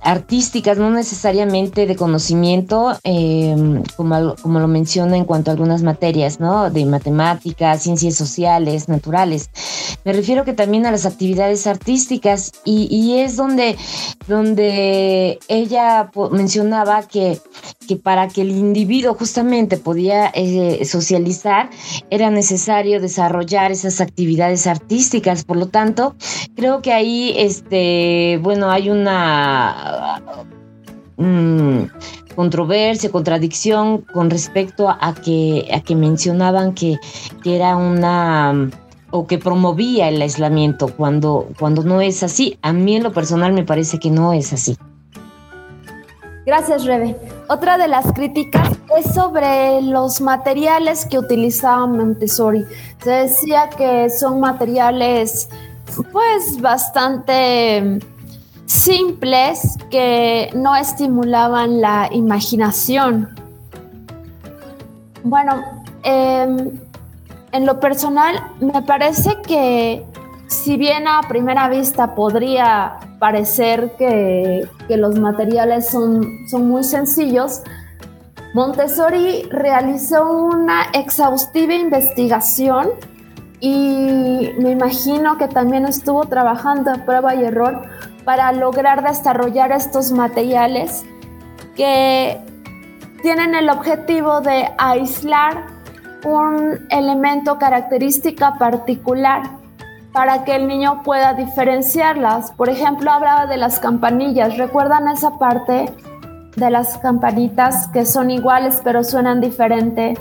[0.06, 6.38] artísticas, no necesariamente de conocimiento, em, como, como, lo menciona en cuanto a algunas materias,
[6.38, 6.70] ¿no?
[6.70, 9.50] De matemáticas, ciencias sociales, naturales.
[10.04, 13.76] Me refiero que también a las actividades artísticas y, es donde,
[14.28, 17.40] donde ella mencionaba que,
[17.88, 21.70] que, para que el individuo justamente podía eh, socializar
[22.10, 25.44] era necesario desarrollar esas actividades artísticas.
[25.44, 26.14] Por lo tanto,
[26.54, 29.95] creo que ahí, este, bueno, hay una
[31.16, 31.84] Mm,
[32.34, 36.98] controversia, contradicción con respecto a que, a que mencionaban que,
[37.44, 38.70] era una
[39.10, 42.58] o que promovía el aislamiento cuando, cuando no es así.
[42.60, 44.76] A mí en lo personal me parece que no es así.
[46.44, 47.16] Gracias, Rebe.
[47.48, 52.64] Otra de las críticas es sobre los materiales que utilizaba Montessori.
[53.02, 55.48] Se decía que son materiales
[56.12, 58.00] pues bastante
[58.66, 63.34] simples que no estimulaban la imaginación.
[65.22, 65.62] Bueno,
[66.02, 66.70] em,
[67.52, 70.04] en lo personal me parece que
[70.48, 77.62] si bien a primera vista podría parecer que, los materiales son, son muy sencillos,
[78.54, 82.88] Montessori realizó una exhaustiva investigación
[83.60, 87.82] y me imagino que también estuvo trabajando a prueba y error
[88.26, 91.04] para lograr desarrollar estos materiales
[91.76, 92.38] que
[93.22, 95.66] tienen el objetivo de aislar
[96.24, 99.44] un elemento característica particular
[100.12, 102.50] para que el niño pueda diferenciarlas.
[102.50, 104.58] Por ejemplo, hablaba de las campanillas.
[104.58, 105.94] ¿Recuerdan esa parte
[106.56, 110.18] de las campanitas que son iguales pero suenan diferente?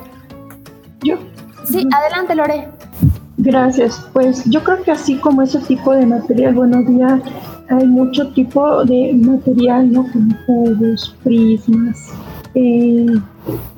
[1.01, 1.17] Yo.
[1.65, 2.74] Sí, adelante Lore.
[3.37, 4.07] Gracias.
[4.13, 7.21] Pues yo creo que así como ese tipo de material, buenos días,
[7.69, 10.05] hay mucho tipo de material, ¿no?
[10.11, 12.13] Como juegos, prismas,
[12.53, 13.05] eh,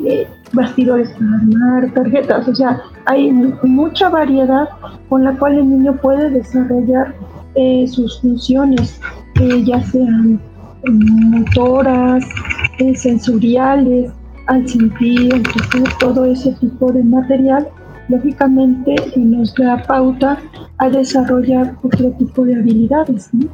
[0.05, 3.31] eh, bastidores para armar, tarjetas, o sea, hay
[3.63, 4.69] mucha variedad
[5.09, 7.15] con la cual el niño puede desarrollar
[7.55, 8.99] eh, sus funciones,
[9.65, 10.39] ya sean
[10.85, 12.23] motoras,
[12.95, 14.11] sensoriales,
[14.47, 15.43] al sentir,
[15.99, 17.67] todo ese tipo de material,
[18.09, 20.37] lógicamente nos da pauta
[20.77, 23.29] a desarrollar otro tipo de habilidades.
[23.33, 23.47] ¿no?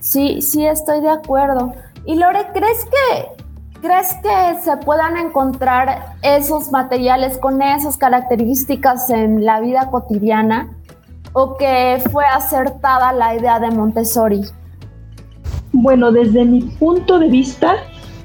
[0.00, 1.72] Sí, sí, estoy de acuerdo.
[2.04, 3.36] Y Lore, ¿crees que
[3.80, 10.70] ¿Crees que se puedan encontrar esos materiales con esas características en la vida cotidiana?
[11.32, 14.40] ¿O que fue acertada la idea de Montessori?
[15.72, 17.74] Bueno, desde mi punto de vista,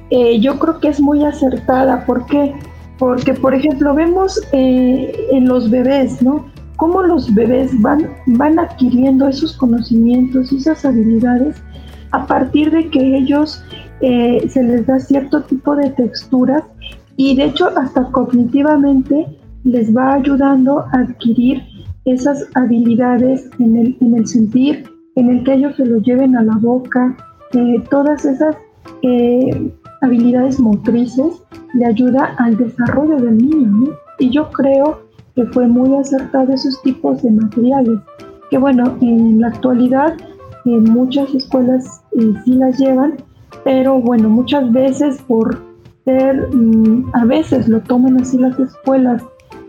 [0.09, 2.05] eh, yo creo que es muy acertada.
[2.05, 2.55] ¿Por qué?
[3.01, 6.45] Porque, por ejemplo, vemos eh, en los bebés, ¿no?
[6.75, 11.55] Cómo los bebés van, van adquiriendo esos conocimientos y esas habilidades
[12.11, 13.63] a partir de que ellos
[14.01, 16.63] eh, se les da cierto tipo de texturas
[17.17, 19.25] y de hecho hasta cognitivamente
[19.63, 21.63] les va ayudando a adquirir
[22.05, 24.85] esas habilidades en el, en el sentir,
[25.15, 27.17] en el que ellos se lo lleven a la boca,
[27.53, 28.55] eh, todas esas
[30.01, 31.41] habilidades motrices
[31.73, 33.93] le ayuda al desarrollo del niño.
[34.19, 35.01] Y yo creo
[35.35, 37.99] que fue muy acertado esos tipos de materiales,
[38.49, 40.15] que bueno, en la actualidad
[40.65, 42.01] en muchas escuelas
[42.45, 43.15] sí las llevan,
[43.63, 45.59] pero bueno, muchas veces por
[46.05, 49.23] ser, mm, a veces lo toman así las escuelas,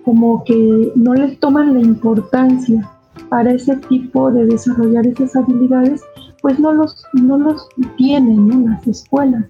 [0.05, 2.91] como que no les toman la importancia
[3.29, 6.03] para ese tipo de desarrollar esas habilidades,
[6.41, 9.45] pues no los, no los tienen en las escuelas,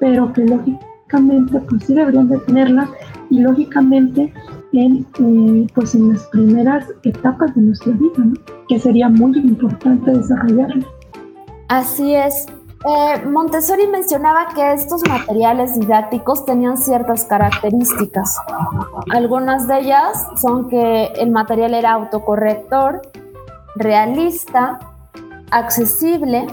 [0.00, 2.88] pero que lógicamente pues sí deberían de tenerla
[3.30, 4.32] y lógicamente
[4.72, 10.86] en, eh, pues en las primeras etapas de nuestra vida, que sería muy importante desarrollarla.
[11.68, 12.46] Así es,
[12.82, 18.38] eh, Montessori mencionaba que estos materiales didácticos tenían ciertas características.
[19.10, 23.02] Algunas de ellas son que el material era autocorrector,
[23.76, 24.78] realista,
[25.50, 26.46] accesible,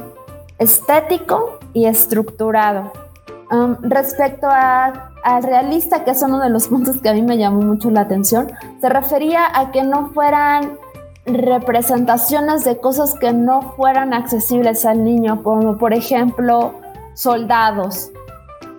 [0.60, 2.92] estético y estructurado.
[3.82, 7.90] Respecto al realista, que es uno de los puntos que a mí me llamó mucho
[7.90, 10.78] la atención, se refería a que no fueran
[11.28, 16.74] representaciones de cosas que no fueran accesibles al niño, como por ejemplo
[17.14, 18.12] soldados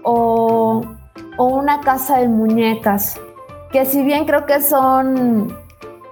[0.03, 0.83] o,
[1.39, 3.21] una casa de muñecas,
[3.71, 5.57] que si bien creo que son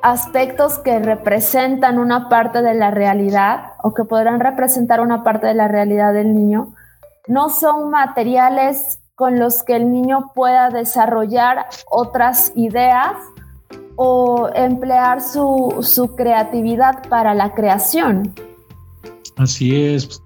[0.02, 5.54] aspectos que representan una parte de la realidad o que podrán representar una parte de
[5.54, 6.74] la realidad del niño,
[7.28, 13.16] no son materiales con los que el niño pueda desarrollar otras ideas
[13.96, 18.34] o emplear su, creatividad para la creación.
[19.36, 20.22] Así es.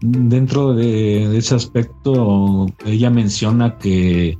[0.00, 4.36] Dentro de, ese aspecto, ella menciona que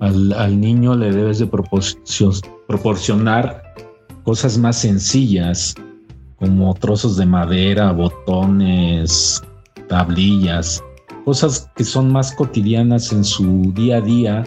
[0.00, 1.46] al, niño le debes de
[2.66, 3.62] proporcionar
[4.24, 5.76] cosas más sencillas,
[6.36, 9.40] como trozos de madera, botones,
[9.88, 10.82] tablillas,
[11.24, 14.44] cosas que son más cotidianas en su día a día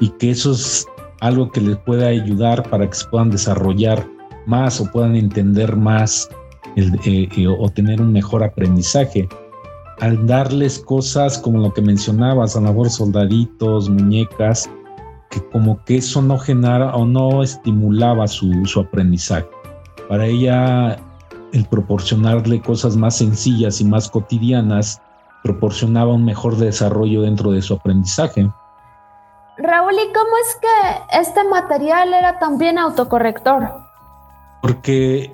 [0.00, 0.86] y que esos
[1.20, 4.06] algo que les pueda ayudar para que se puedan desarrollar
[4.46, 6.28] más o puedan entender más
[6.76, 9.28] eh, eh, o tener un mejor aprendizaje.
[10.00, 14.70] Al darles cosas como lo que mencionabas, a lo mejor soldaditos, muñecas,
[15.30, 19.46] que como que eso no generaba o no estimulaba su, su aprendizaje.
[20.08, 20.96] Para ella,
[21.52, 25.00] el proporcionarle cosas más sencillas y más cotidianas
[25.42, 28.48] proporcionaba un mejor desarrollo dentro de su aprendizaje.
[29.56, 33.68] Raúl, ¿y cómo es que este material era también autocorrector?
[34.62, 35.32] Porque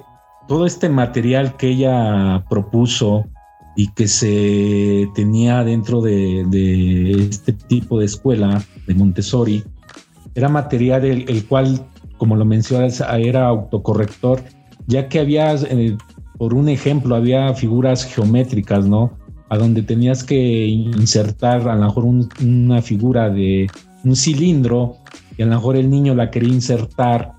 [0.48, 3.26] todo este material que ella propuso
[3.76, 9.64] y que se tenía dentro de, este tipo de escuela de Montessori,
[10.34, 14.42] era material el, cual, como lo mencionas, era autocorrector,
[14.86, 15.96] ya que había, eh,
[16.38, 19.12] por un ejemplo, había figuras geométricas, ¿no?
[19.48, 23.68] A donde tenías que insertar a lo mejor una figura de
[24.04, 24.96] un cilindro
[25.36, 27.32] y a lo mejor el niño la quería insertar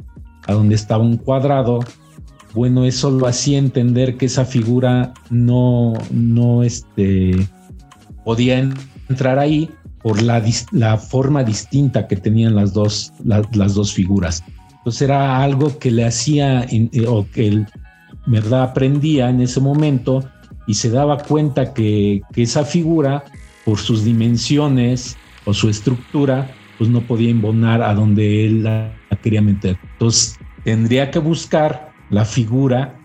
[0.47, 1.79] a donde estaba un cuadrado,
[2.53, 7.35] bueno, eso lo hacía entender que esa figura no, no este,
[8.23, 8.59] podía
[9.09, 9.69] entrar ahí
[10.01, 10.41] por la,
[10.71, 14.43] la forma distinta que tenían las dos, las dos figuras.
[14.77, 17.65] Entonces era algo que le hacía, eh, o que
[18.25, 18.63] ¿verdad?
[18.63, 20.23] Aprendía en ese momento
[20.67, 23.23] y se daba cuenta que, esa figura,
[23.65, 29.41] por sus dimensiones o su estructura, pues no podía imbonar a donde él la, quería
[29.41, 29.79] meter.
[29.93, 32.99] Entonces tendría que buscar la figura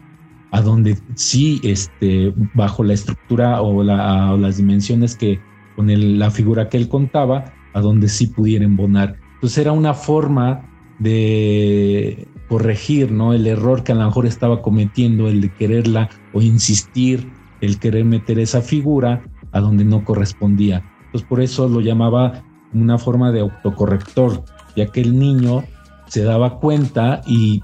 [0.51, 5.41] a donde sí, este, bajo la estructura o, las dimensiones que
[5.77, 9.17] con la figura que él contaba, a donde sí pudiera embonar.
[9.35, 13.33] Entonces era una forma de corregir, ¿no?
[13.33, 18.05] El error que a lo mejor estaba cometiendo, el de quererla o insistir, el querer
[18.05, 19.23] meter esa figura
[19.53, 20.83] a donde no correspondía.
[21.07, 22.43] Entonces por eso lo llamaba
[22.75, 24.45] una forma de autocorrector,
[24.77, 25.65] ya que el niño
[26.09, 27.63] se daba cuenta y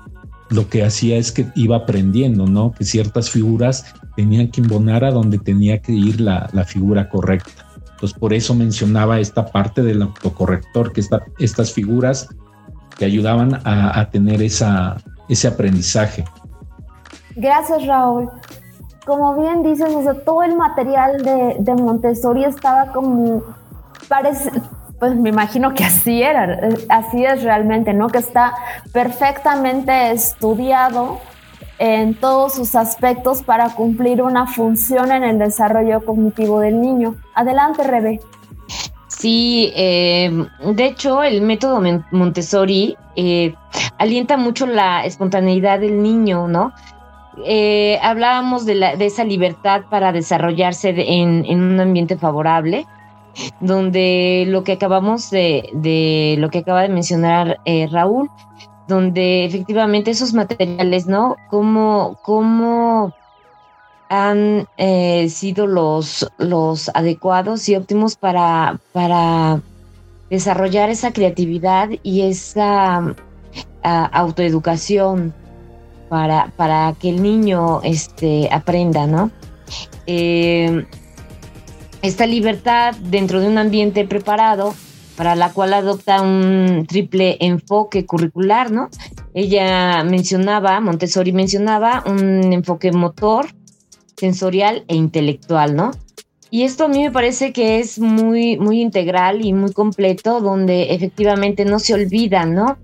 [0.51, 2.73] lo que hacía es que iba aprendiendo, ¿no?
[2.73, 7.67] Que ciertas figuras tenían que imbonar a donde tenía que ir la, figura correcta.
[7.93, 11.03] Entonces, por eso mencionaba esta parte del autocorrector, que
[11.39, 12.29] estas figuras
[12.97, 14.97] que ayudaban a, tener esa,
[15.29, 16.25] ese aprendizaje.
[17.37, 18.29] Gracias, Raúl.
[19.09, 23.43] Como bien dices, o sea, todo el material de, Montessori estaba como,
[25.01, 28.09] pues me imagino que así era, así es realmente, ¿no?
[28.09, 28.53] Que está
[28.93, 31.21] perfectamente estudiado
[31.79, 37.15] en todos sus aspectos para cumplir una función en el desarrollo cognitivo del niño.
[37.35, 38.21] Adelante, Rebe.
[39.07, 40.31] Sí, eh,
[40.75, 43.55] de hecho, el método Montessori eh,
[43.97, 46.75] alienta mucho la espontaneidad del niño, ¿no?
[47.45, 52.87] Eh, hablábamos de, la, de, esa libertad para desarrollarse en, en, un ambiente favorable
[53.61, 58.29] donde lo que acabamos de, lo que acaba de mencionar eh, Raúl,
[58.89, 61.37] donde efectivamente esos materiales, ¿no?
[61.49, 63.15] ¿Cómo, cómo
[64.09, 69.61] han eh, sido los, los adecuados y óptimos para, para
[70.31, 73.15] desarrollar esa creatividad y esa
[73.83, 75.33] autoeducación
[76.09, 79.31] para, para que el niño este, aprenda, ¿no?
[80.07, 80.87] Eh,
[82.03, 84.75] esta libertad dentro de un ambiente preparado
[85.17, 88.89] para la cual adopta un triple enfoque curricular, ¿no?
[89.35, 93.47] Ella mencionaba, Montessori mencionaba un enfoque motor,
[94.17, 95.91] sensorial e intelectual, ¿no?
[96.51, 100.95] Y esto a mí me parece que es muy, muy integral y muy completo, donde
[100.95, 102.79] efectivamente no se olvidan, ¿no?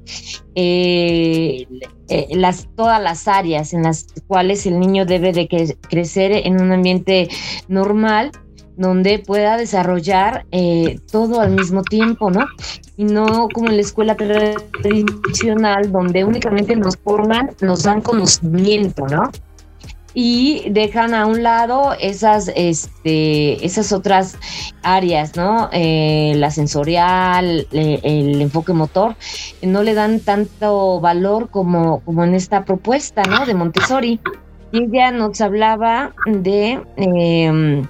[0.55, 1.67] Eh,
[2.09, 5.49] eh, las, todas las áreas en las cuales el niño debe de
[5.89, 7.29] crecer en un ambiente
[7.69, 8.33] normal
[8.77, 12.45] donde pueda desarrollar eh, todo al mismo tiempo, ¿no?
[12.97, 19.31] Y no como en la escuela tradicional, donde únicamente nos forman, nos dan conocimiento, ¿no?
[20.15, 24.37] Y dejan a un lado esas, este, esas otras
[24.83, 25.69] áreas, ¿no?
[25.73, 29.17] Eh, la sensorial, el enfoque motor,
[29.63, 33.45] no le dan tanto valor como, como en esta propuesta, ¿no?
[33.45, 34.21] De Montessori.
[34.71, 36.81] Y ella nos hablaba de...
[36.97, 37.87] Em,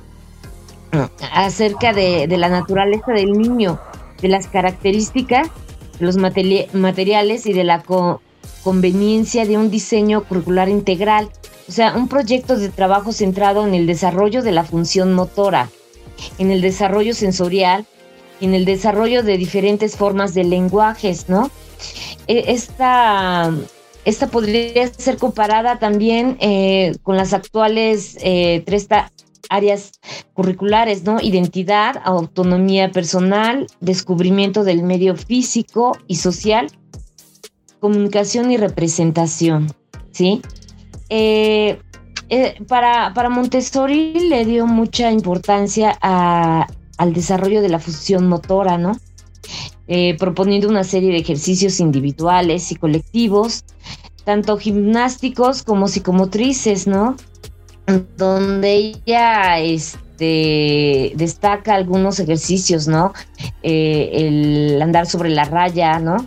[1.32, 3.78] acerca de, la naturaleza del niño,
[4.20, 5.48] de las características,
[5.98, 7.82] de los materiales y de la
[8.62, 11.28] conveniencia de un diseño curricular integral,
[11.68, 15.70] o sea, un proyecto de trabajo centrado en el desarrollo de la función motora,
[16.38, 17.86] en el desarrollo sensorial
[18.40, 21.50] en el desarrollo de diferentes formas de lenguajes, ¿no?
[22.26, 23.52] E, esta,
[24.04, 28.88] esta podría ser comparada también eh, con las actuales eh, tres,
[29.50, 29.92] áreas
[30.32, 31.20] curriculares, ¿no?
[31.20, 36.66] Identidad, autonomía personal, descubrimiento del medio físico y social,
[37.78, 39.72] comunicación y representación,
[40.10, 40.40] ¿sí?
[41.08, 41.78] Eh,
[42.30, 48.92] eh, para, para, Montessori le dio mucha importancia al desarrollo de la función motora, ¿no?
[49.86, 53.64] Eh, proponiendo una serie de ejercicios individuales y colectivos,
[54.24, 57.16] tanto gimnásticos como psicomotrices, ¿no?
[58.16, 63.12] donde ella este, destaca algunos ejercicios, ¿no?
[63.62, 66.26] Eh, el andar sobre la raya, ¿no?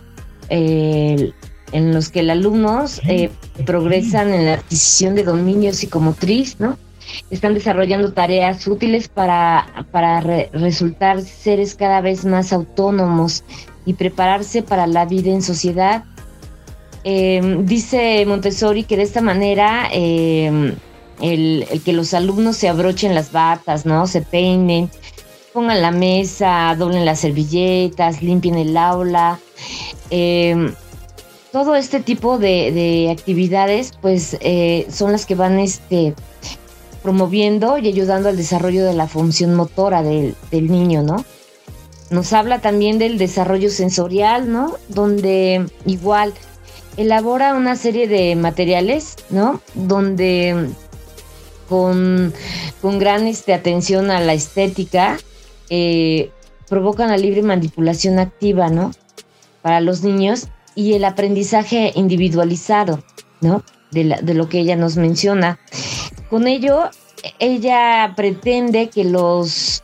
[1.72, 3.30] En los que los alumnos eh,
[3.66, 6.78] progresan en la adquisición de dominio psicomotriz, ¿no?
[7.30, 13.44] Están desarrollando tareas útiles para, para resultar seres cada vez más autónomos
[13.86, 16.04] y prepararse para la vida en sociedad.
[17.04, 19.88] Eh, dice Montessori que de esta manera
[21.20, 24.06] el, que los alumnos se abrochen las batas, ¿no?
[24.06, 24.90] Se peinen,
[25.52, 29.38] pongan la mesa, doblen las servilletas, limpien el aula.
[30.10, 30.72] Em,
[31.52, 36.14] todo este tipo de, actividades, pues, eh, son las que van este,
[37.02, 41.24] promoviendo y ayudando al desarrollo de la función motora del, del niño, ¿no?
[42.10, 44.76] Nos habla también del desarrollo sensorial, ¿no?
[44.88, 46.32] Donde igual
[46.96, 49.60] elabora una serie de materiales, ¿no?
[49.74, 50.70] Donde
[51.68, 52.32] con,
[52.82, 55.18] gran este, atención a la estética
[55.70, 56.30] eh,
[56.68, 58.90] provocan la libre manipulación activa, ¿no?
[59.62, 63.02] Para los niños y el aprendizaje individualizado,
[63.40, 63.64] ¿no?
[63.90, 65.58] De, de lo que ella nos menciona.
[66.30, 66.88] Con ello,
[67.40, 69.82] ella pretende que los,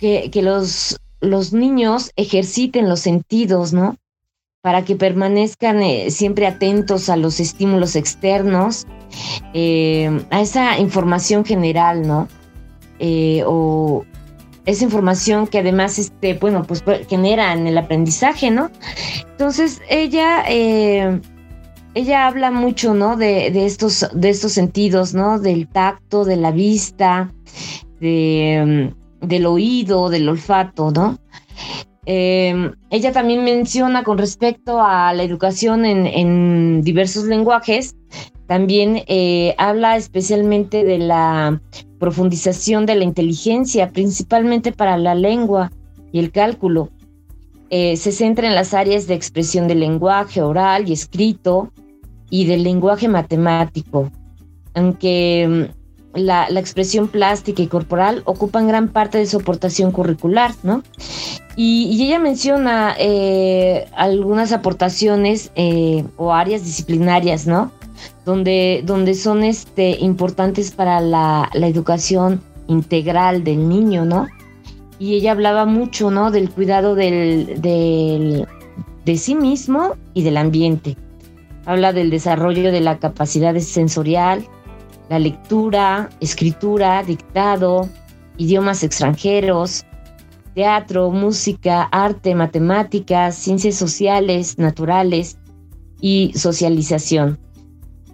[0.00, 3.98] que, que los, los niños ejerciten los sentidos, ¿no?
[4.62, 8.86] Para que permanezcan eh, siempre atentos a los estímulos externos,
[9.52, 12.26] eh, a esa información general, ¿no?
[13.00, 14.06] Eh, o
[14.64, 18.70] esa información que además, este, bueno, pues genera en el aprendizaje, ¿no?
[19.30, 23.16] Entonces, ella, ella habla mucho, ¿no?
[23.16, 25.38] De, de, estos, de estos sentidos, ¿no?
[25.38, 27.32] Del tacto, de la vista,
[28.00, 28.92] de
[29.22, 31.18] del oído, del olfato, ¿no?
[32.04, 37.94] Em, ella también menciona con respecto a la educación en, diversos lenguajes,
[38.46, 41.60] también eh, habla especialmente de la
[42.00, 45.70] profundización de la inteligencia, principalmente para la lengua
[46.10, 46.90] y el cálculo.
[47.70, 51.72] Eh, se centra en las áreas de expresión del lenguaje oral y escrito
[52.28, 54.10] y del lenguaje matemático,
[54.74, 55.70] aunque
[56.14, 60.82] la, expresión plástica y corporal ocupan gran parte de su aportación curricular, ¿no?
[61.56, 67.72] Y, ella menciona eh, algunas aportaciones eh, o áreas disciplinarias, ¿no?
[68.24, 74.28] Donde, donde son este, importantes para la, educación integral del niño, ¿no?
[74.98, 76.30] Y ella hablaba mucho, ¿no?
[76.30, 78.46] Del cuidado del, del,
[79.04, 80.96] de sí mismo y del ambiente.
[81.64, 84.44] Habla del desarrollo de la capacidad sensorial,
[85.08, 87.88] la lectura, escritura, dictado,
[88.36, 89.84] idiomas extranjeros,
[90.54, 95.38] teatro, música, arte, matemáticas, ciencias sociales, naturales
[96.00, 97.38] y socialización.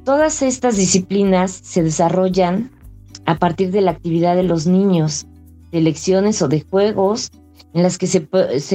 [0.05, 2.71] Todas estas disciplinas se desarrollan
[3.27, 5.27] a partir de la actividad de los niños,
[5.71, 7.31] de lecciones o de juegos,
[7.75, 8.21] en las que se,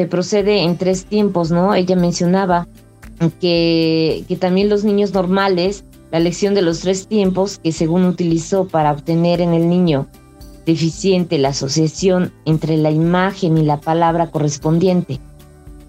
[0.06, 1.74] procede en tres tiempos, ¿no?
[1.74, 2.68] Ella mencionaba
[3.42, 8.68] que, que también los niños normales la lección de los tres tiempos que según utilizó
[8.68, 10.06] para obtener en el niño
[10.64, 15.20] deficiente la asociación entre la imagen y la palabra correspondiente.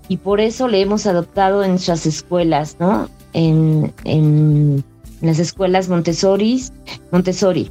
[0.09, 3.11] Y por eso le hemos adoptado en nuestras escuelas, ¿no?
[3.35, 4.83] En, en
[5.21, 6.65] las escuelas Montessori.
[7.13, 7.71] Montessori.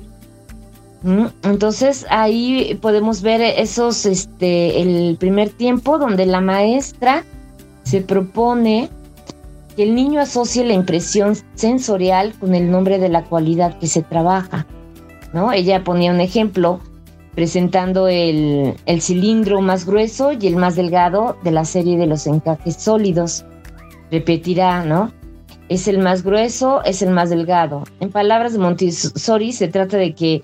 [1.01, 1.25] ¿Mm?
[1.41, 7.25] Entonces ahí podemos ver esos, este, el primer tiempo donde la maestra
[7.81, 8.91] se propone
[9.75, 14.01] que el niño asocie la impresión sensorial con el nombre de la cualidad que se
[14.01, 14.65] trabaja.
[15.33, 15.51] ¿no?
[15.51, 16.79] Ella ponía un ejemplo
[17.35, 22.27] presentando el, el, cilindro más grueso y el más delgado de la serie de los
[22.27, 23.43] encajes sólidos.
[24.11, 25.11] Repetirá, ¿no?
[25.69, 27.83] Es el más grueso, es el más delgado.
[27.99, 30.43] En palabras de Montessori se trata de que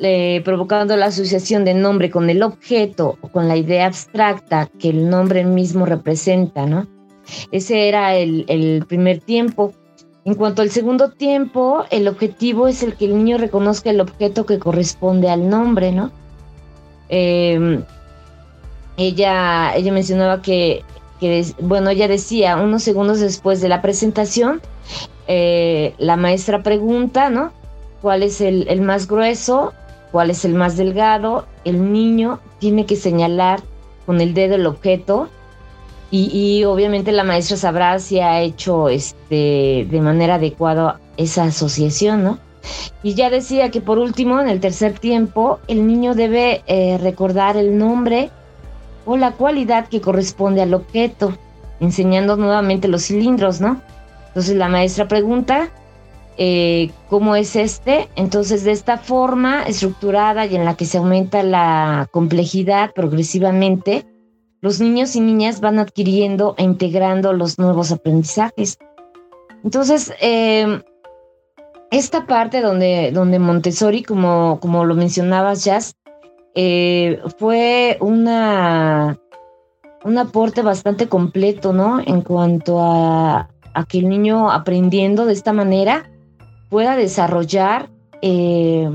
[0.00, 4.88] eh, provocando la asociación de nombre con el objeto o con la idea abstracta que
[4.88, 6.88] el nombre mismo representa, ¿no?
[7.50, 9.72] Ese era el, primer tiempo.
[10.24, 14.46] En cuanto al segundo tiempo, el objetivo es el que el niño reconozca el objeto
[14.46, 16.12] que corresponde al nombre, ¿no?
[17.08, 17.82] Em,
[18.96, 20.84] ella, ella mencionaba que,
[21.60, 24.60] bueno, ella decía, unos segundos después de la presentación,
[25.26, 27.52] eh, la maestra pregunta, ¿no?
[28.00, 29.72] ¿Cuál es el, el más grueso?
[30.12, 31.46] ¿Cuál es el más delgado?
[31.64, 33.60] El niño tiene que señalar
[34.06, 35.28] con el dedo el objeto
[36.14, 42.38] y, obviamente la maestra sabrá si ha hecho este, de manera adecuada esa asociación, ¿no?
[43.02, 47.56] Y ya decía que por último, en el tercer tiempo, el niño debe eh, recordar
[47.56, 48.30] el nombre
[49.06, 51.32] o la cualidad que corresponde al objeto,
[51.80, 53.80] enseñando nuevamente los cilindros, ¿no?
[54.28, 55.70] Entonces la maestra pregunta,
[56.36, 58.10] eh, ¿cómo es este?
[58.16, 64.04] Entonces de esta forma estructurada y en la que se aumenta la complejidad progresivamente,
[64.62, 68.78] los niños y niñas van adquiriendo e integrando los nuevos aprendizajes.
[69.64, 70.80] Entonces, eh,
[71.90, 75.96] esta parte donde, donde Montessori, como, como lo mencionabas, Jazz,
[76.54, 79.18] eh, fue una,
[80.04, 82.00] un aporte bastante completo, ¿no?
[82.00, 83.48] En cuanto a,
[83.88, 86.10] que el niño aprendiendo de esta manera
[86.70, 87.90] pueda desarrollar
[88.20, 88.88] eh,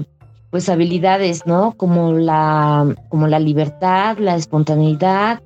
[0.49, 1.73] pues habilidades, ¿no?
[1.73, 5.41] Como la, como la libertad, la espontaneidad,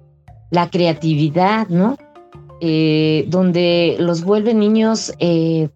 [0.52, 1.98] la creatividad, ¿no?
[2.60, 5.70] Eh, donde los vuelve niños eh,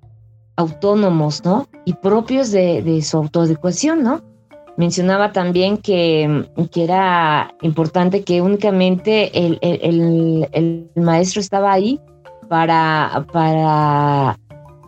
[0.55, 1.67] autónomos, ¿no?
[1.83, 4.21] Y propios de, su autoeducación, ¿no?
[4.77, 11.99] Mencionaba también que, que, era importante que únicamente el, maestro estaba ahí
[12.47, 14.37] para, para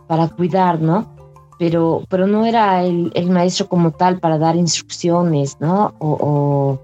[0.08, 1.14] para cuidar, ¿no?
[1.60, 5.94] Pero, pero no era el, maestro como tal para dar instrucciones, ¿no?
[6.00, 6.80] O,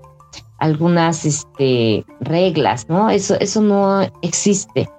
[0.63, 3.09] algunas este, reglas, ¿no?
[3.09, 4.89] Eso, eso no existe.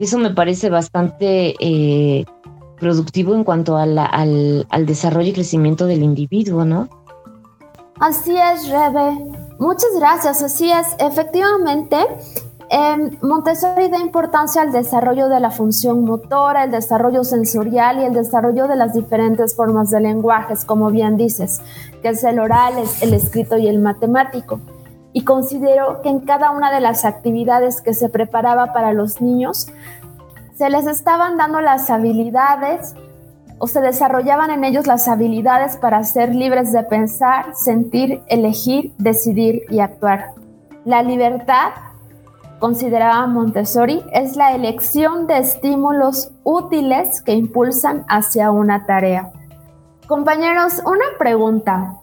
[0.00, 2.24] Eso me parece bastante eh,
[2.80, 6.88] productivo en cuanto al, al desarrollo y crecimiento del individuo, ¿no?
[8.00, 9.18] Así es, Rebe.
[9.58, 10.42] Muchas gracias.
[10.42, 10.88] Así es.
[10.98, 11.98] Efectivamente,
[12.70, 18.14] eh, Montessori da importancia al desarrollo de la función motora, el desarrollo sensorial y el
[18.14, 21.60] desarrollo de las diferentes formas de lenguajes, como bien dices,
[22.00, 24.58] que es el oral, el escrito y el matemático.
[25.12, 29.68] Y considero que en cada una de las actividades que se preparaba para los niños,
[30.56, 32.94] se les estaban dando las habilidades
[33.58, 39.62] o se desarrollaban en ellos las habilidades para ser libres de pensar, sentir, elegir, decidir
[39.70, 40.34] y actuar.
[40.84, 41.70] La libertad,
[42.58, 49.30] consideraba Montessori, es la elección de estímulos útiles que impulsan hacia una tarea.
[50.08, 51.98] Compañeros, una pregunta.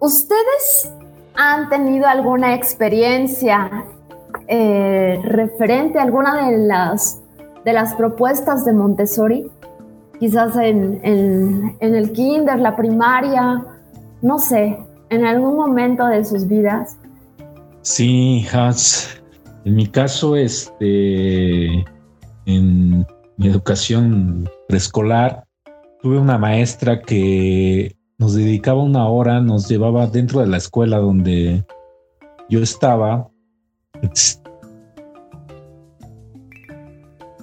[0.00, 0.92] ¿Ustedes
[1.38, 3.84] han tenido alguna experiencia
[4.46, 7.22] eh, referente a alguna de las,
[7.64, 9.50] de las propuestas de Montessori?
[10.18, 11.00] quizás en,
[11.80, 13.64] el kinder, la primaria,
[14.22, 14.78] no sé,
[15.10, 16.98] en algún momento de sus vidas?
[17.82, 19.22] Sí, Hans.
[19.64, 21.84] En mi caso, este,
[22.46, 25.44] en mi educación preescolar,
[26.02, 31.64] tuve una maestra que nos dedicaba una hora, nos llevaba dentro de la escuela donde
[32.48, 33.28] yo estaba.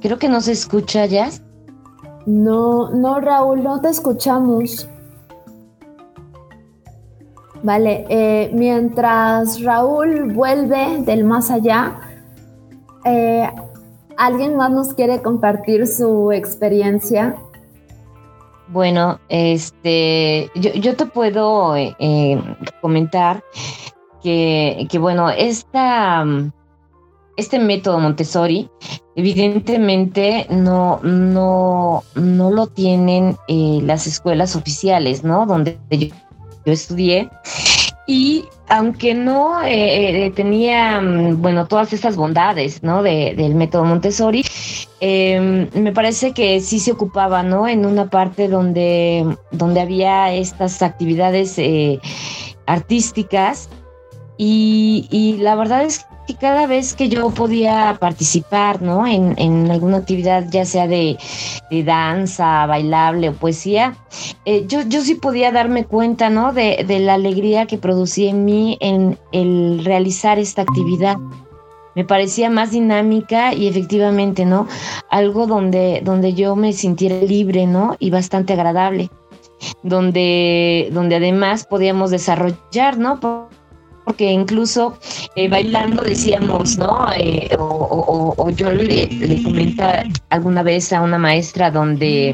[0.02, 1.30] Creo que no se escucha ya.
[2.26, 4.90] No, no, Raúl, no te escuchamos.
[7.64, 12.00] Vale, eh, mientras Raúl vuelve del más allá,
[13.06, 13.50] eh,
[14.18, 17.36] ¿alguien más nos quiere compartir su experiencia?
[18.68, 22.42] Bueno, este, yo, te puedo eh,
[22.82, 23.44] comentar
[24.24, 26.26] que, que, bueno, esta,
[27.38, 28.70] este método Montessori
[29.16, 35.46] evidentemente no, no, no lo tienen eh, las escuelas oficiales, ¿no?
[35.46, 36.08] Donde yo,
[36.66, 37.30] estudié.
[38.08, 43.02] Y aunque no eh, eh, tenía, mm, bueno, todas estas bondades, ¿no?
[43.04, 44.44] del método Montessori,
[45.00, 47.68] em, me parece que sí se ocupaba, ¿no?
[47.68, 51.60] En una parte donde, donde había estas actividades
[52.68, 53.70] artísticas
[54.38, 59.06] y, y, la verdad es que cada vez que yo podía participar, ¿no?
[59.06, 61.18] En, en alguna actividad, ya sea de,
[61.86, 63.96] danza, bailable o poesía,
[64.46, 66.54] eh, yo, yo sí podía darme cuenta, ¿no?
[66.54, 71.18] De, de, la alegría que producía en mí en el realizar esta actividad.
[71.96, 74.68] Me parecía más dinámica y efectivamente, ¿no?
[75.10, 77.96] Algo donde, donde yo me sintiera libre, ¿no?
[78.00, 79.10] Y bastante agradable.
[79.84, 83.20] Donde, donde además podíamos desarrollar, ¿no?
[84.06, 84.98] Porque incluso
[85.36, 87.08] eh, bailando decíamos, ¿no?
[87.18, 89.84] Eh, o, yo le, le comenté
[90.30, 92.30] alguna vez a una maestra donde...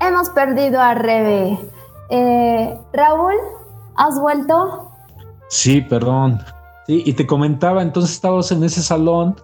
[0.00, 1.56] Hemos perdido a Rebe.
[2.10, 3.34] Eh, Raúl,
[3.94, 4.90] ¿has vuelto?
[5.48, 6.40] Sí, perdón.
[6.88, 9.36] Sí, y te comentaba, entonces estábamos en ese salón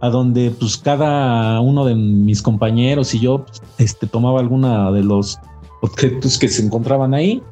[0.00, 3.44] a donde pues cada uno de mis compañeros y yo
[3.76, 5.38] este, tomaba alguna de los
[5.82, 7.42] objetos que se encontraban ahí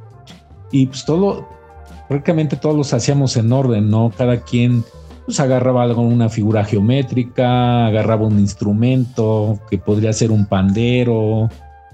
[0.74, 1.46] y pues todo,
[2.08, 4.10] prácticamente todos los hacíamos en orden, ¿no?
[4.10, 4.82] Cada quien
[5.24, 11.48] pues agarraba una figura geométrica, agarraba un instrumento que podría ser un pandero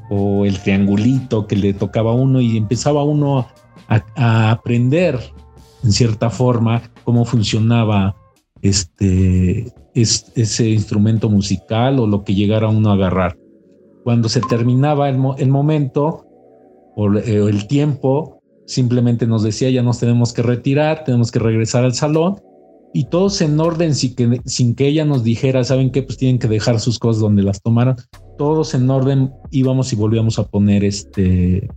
[0.08, 3.46] o el triangulito que le tocaba a uno y empezaba uno
[4.16, 5.20] a, aprender
[5.84, 8.16] en cierta forma cómo funcionaba
[8.62, 13.36] este, ese instrumento musical o lo que llegara uno a agarrar.
[14.04, 16.24] Cuando se terminaba el, momento
[16.96, 18.39] o el tiempo,
[18.70, 22.40] simplemente nos decía ya nos tenemos que retirar, tenemos que regresar al salón
[22.92, 26.02] y todos en orden sin que, sin que ella nos dijera, ¿saben qué?
[26.02, 27.96] Pues tienen que dejar sus cosas donde las tomaron.
[28.38, 31.68] Todos en orden íbamos y volvíamos a poner este,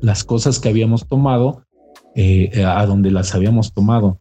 [0.00, 1.64] las cosas que habíamos tomado
[2.14, 4.16] eh, a donde las habíamos tomado.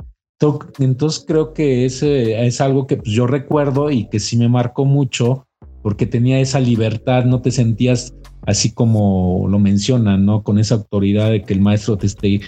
[0.79, 4.85] Entonces creo que ese es algo que pues, yo recuerdo y que sí me marcó
[4.85, 5.47] mucho
[5.81, 8.13] porque tenía esa libertad, no te sentías
[8.45, 10.43] así como lo mencionan, ¿no?
[10.43, 12.41] Con esa autoridad de que el maestro te esté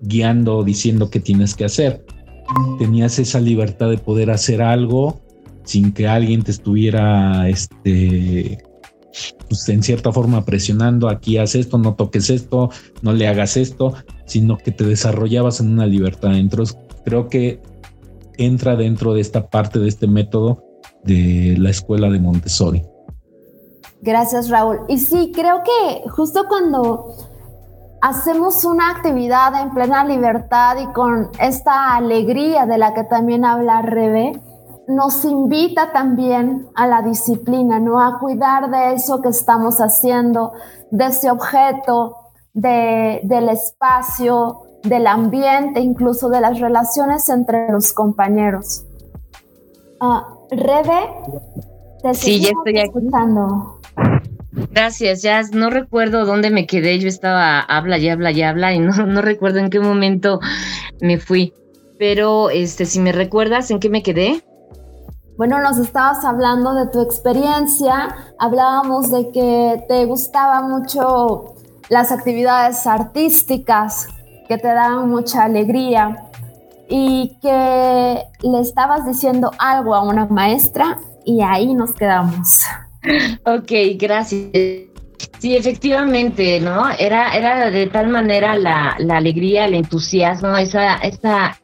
[0.00, 2.04] guiando, diciendo qué tienes que hacer.
[2.78, 5.20] Tenías esa libertad de poder hacer algo
[5.64, 8.58] sin que alguien te estuviera, este,
[9.48, 12.70] pues en cierta forma presionando, aquí haz esto, no toques esto,
[13.02, 16.36] no le hagas esto, sino que te desarrollabas en una libertad.
[16.36, 17.60] Entonces, creo que
[18.36, 20.64] entra dentro de esta parte de este método
[21.04, 22.84] de la escuela de Montessori.
[24.02, 24.80] Gracias, Raúl.
[24.88, 27.14] Y sí, creo que justo cuando
[28.00, 33.82] hacemos una actividad en plena libertad y con esta alegría de la que también habla
[33.82, 34.40] Rebe,
[34.88, 38.00] nos invita también a la disciplina, ¿no?
[38.00, 40.52] A cuidar de eso que estamos haciendo,
[40.90, 42.16] de ese objeto,
[42.54, 48.84] de, del espacio, del ambiente, incluso de las relaciones entre los compañeros.
[50.00, 51.08] Uh, Rebe,
[52.02, 53.80] te sí, ya estoy escuchando.
[54.72, 58.80] Gracias, ya no recuerdo dónde me quedé, yo estaba habla y habla y habla y
[58.80, 60.40] no, no recuerdo en qué momento
[61.00, 61.54] me fui.
[61.98, 64.42] Pero este, si me recuerdas, ¿en qué me quedé?
[65.36, 71.54] Bueno, nos estabas hablando de tu experiencia, hablábamos de que te gustaba mucho
[71.88, 74.08] las actividades artísticas,
[74.48, 76.29] que te daban mucha alegría
[76.90, 82.64] y que le estabas diciendo algo a una maestra y ahí nos quedamos.
[83.46, 84.50] Ok, gracias.
[85.38, 86.90] Sí, efectivamente, ¿no?
[86.98, 91.56] Era, era de tal manera la, la alegría, el entusiasmo, esa, esa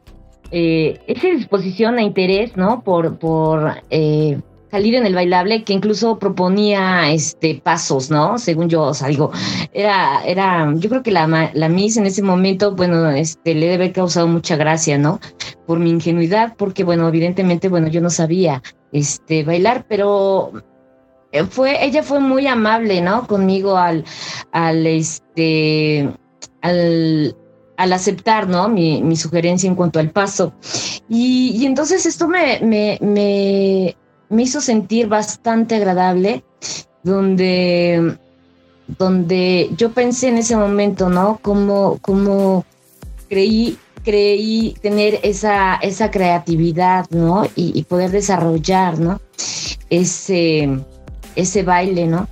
[0.50, 2.82] eh, esa disposición a interés, ¿no?
[2.82, 4.40] Por, por eh,
[4.70, 8.38] salir en el bailable, que incluso proponía este pasos, ¿no?
[8.38, 9.30] Según yo, o sea, digo,
[9.72, 13.74] era, era, yo creo que la, la Miss en ese momento, bueno, este, le debe
[13.74, 15.20] haber causado mucha gracia, ¿no?
[15.66, 18.62] Por mi ingenuidad, porque, bueno, evidentemente, bueno, yo no sabía,
[18.92, 20.52] este, bailar, pero
[21.32, 23.26] eh, fue, ella fue muy amable, ¿no?
[23.26, 24.04] Conmigo al,
[24.52, 26.10] al, este,
[26.62, 27.36] al,
[27.76, 28.68] al aceptar ¿no?
[28.68, 30.54] mi, mi, sugerencia en cuanto al paso.
[31.08, 32.60] Y, entonces esto me,
[33.00, 33.96] me,
[34.28, 36.44] me, hizo sentir bastante agradable,
[37.02, 38.16] donde,
[38.98, 41.38] donde yo pensé en ese momento, ¿no?
[41.42, 42.64] Como
[43.28, 47.44] creí, creí tener esa, esa creatividad, ¿no?
[47.54, 49.20] Y, y poder desarrollar, ¿no?
[49.90, 50.80] Ese,
[51.34, 52.28] ese baile, ¿no?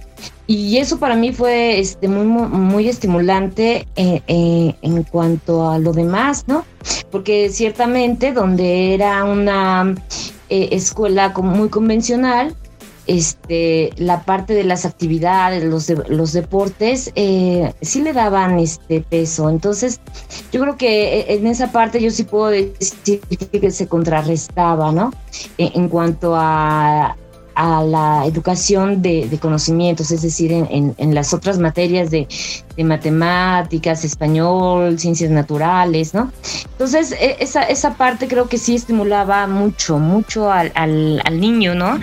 [0.47, 5.92] Y eso para mí fue este, muy, muy estimulante eh, eh, en cuanto a lo
[5.92, 6.66] demás, ¿no?
[7.11, 9.95] Porque ciertamente donde era una
[10.55, 12.55] eh, escuela muy convencional,
[13.07, 19.50] este, la parte de las actividades, los, los deportes, sí le daban este peso.
[19.50, 20.00] Entonces,
[20.52, 23.20] yo creo que en esa parte yo sí puedo decir
[23.52, 25.12] que se contrarrestaba, ¿no?
[25.59, 27.16] en cuanto a,
[27.55, 32.26] a la educación de, conocimientos, es decir, en, en, las otras materias de,
[32.76, 36.32] de, matemáticas, español, ciencias naturales, ¿no?
[36.72, 41.74] Entonces, e, esa, esa parte creo que sí estimulaba mucho, mucho al, al, al niño,
[41.74, 42.00] ¿no?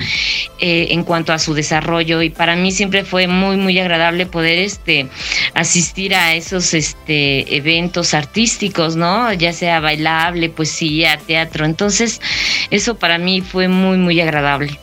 [0.60, 4.60] Eh, en cuanto a su desarrollo y para mí siempre fue muy, muy agradable poder
[4.60, 5.08] este,
[5.54, 9.34] asistir a esos este, eventos artísticos, ¿no?
[9.34, 11.66] Ya sea bailable, poesía, teatro.
[11.66, 12.22] Entonces,
[12.70, 14.80] eso para mí fue muy, muy agradable.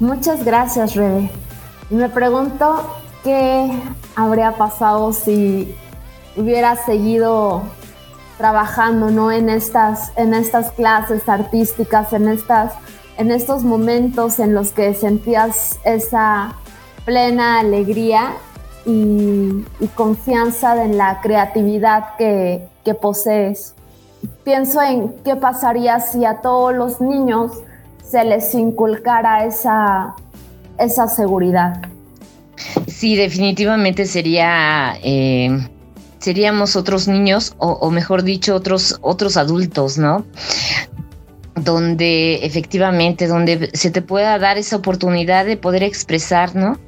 [0.00, 1.30] Muchas gracias, Rebe.
[1.90, 2.86] Me pregunto
[3.22, 3.70] qué
[4.16, 5.76] habría pasado si
[6.38, 7.64] hubiera seguido
[8.38, 9.30] trabajando ¿no?
[9.30, 12.72] en, estas, en estas clases artísticas, en, estas,
[13.18, 16.54] en estos momentos en los que sentías esa
[17.04, 18.32] plena alegría
[18.86, 23.74] y, confianza en la creatividad que, que posees.
[24.44, 27.52] Pienso en qué pasaría si a todos los niños
[28.10, 30.14] se les inculcara esa,
[30.78, 31.80] esa seguridad.
[32.88, 35.66] Sí, definitivamente sería, eh,
[36.18, 40.26] seríamos otros niños, o, mejor dicho, otros, otros adultos, ¿no?
[41.54, 46.78] Donde efectivamente, donde se te pueda dar esa oportunidad de poder expresar, ¿no?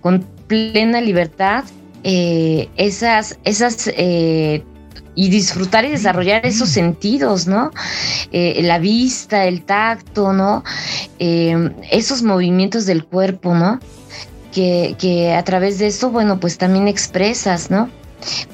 [0.00, 1.64] Con plena libertad
[2.04, 4.64] eh, esas, esas eh,
[5.14, 7.70] y disfrutar y desarrollar esos sentidos, ¿no?
[8.32, 10.64] Eh, la vista, el tacto, ¿no?
[11.18, 13.80] Eh, esos movimientos del cuerpo, ¿no?
[14.52, 17.90] Que, que, a través de eso, bueno, pues también expresas, ¿no?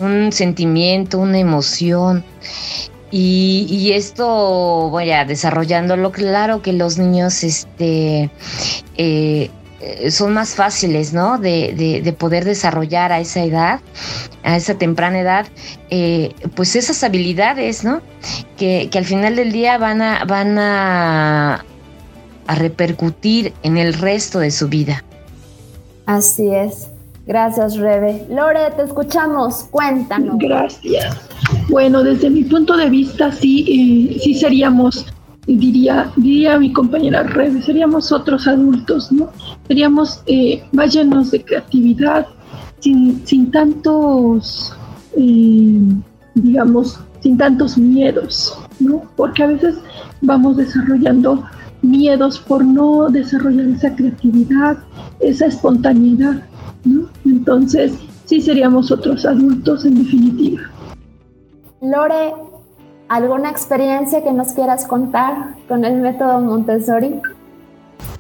[0.01, 2.25] Un sentimiento, una emoción.
[3.11, 8.31] Y, y esto, vaya, desarrollándolo, claro que los niños, este,
[8.97, 9.51] eh, eh,
[10.11, 11.39] son más fáciles, ¿no?
[11.39, 13.81] De, de, poder desarrollar a esa edad,
[14.43, 15.47] a esa temprana edad,
[15.89, 18.01] eh, pues esas habilidades, ¿no?
[18.57, 21.65] Que, que, al final del día van a, van a,
[22.47, 25.03] a repercutir en el resto de su vida.
[26.07, 26.89] Así es.
[27.27, 28.27] Gracias, Rebe.
[28.29, 29.67] Lore, te escuchamos.
[29.71, 30.37] Cuéntanos.
[30.39, 31.17] Gracias.
[31.69, 35.07] Bueno, desde mi punto de vista, sí, eh, sí seríamos
[35.47, 39.31] diría, diría mi compañera Rebe, seríamos otros adultos, ¿no?
[39.67, 42.27] Seríamos eh, váyanos de creatividad,
[42.81, 44.75] sin, sin tantos,
[45.17, 45.81] eh,
[46.35, 49.03] digamos, sin tantos miedos, ¿no?
[49.17, 49.77] Porque a veces
[50.21, 51.45] vamos desarrollando
[51.83, 54.79] miedos por no desarrollar esa creatividad,
[55.21, 56.43] esa espontaneidad,
[56.85, 57.09] ¿no?
[57.25, 57.93] Entonces,
[58.27, 60.63] sí seríamos otros adultos en definitiva.
[61.81, 62.35] Lore,
[63.11, 67.21] ¿alguna experiencia que nos quieras contar con el método Montessori?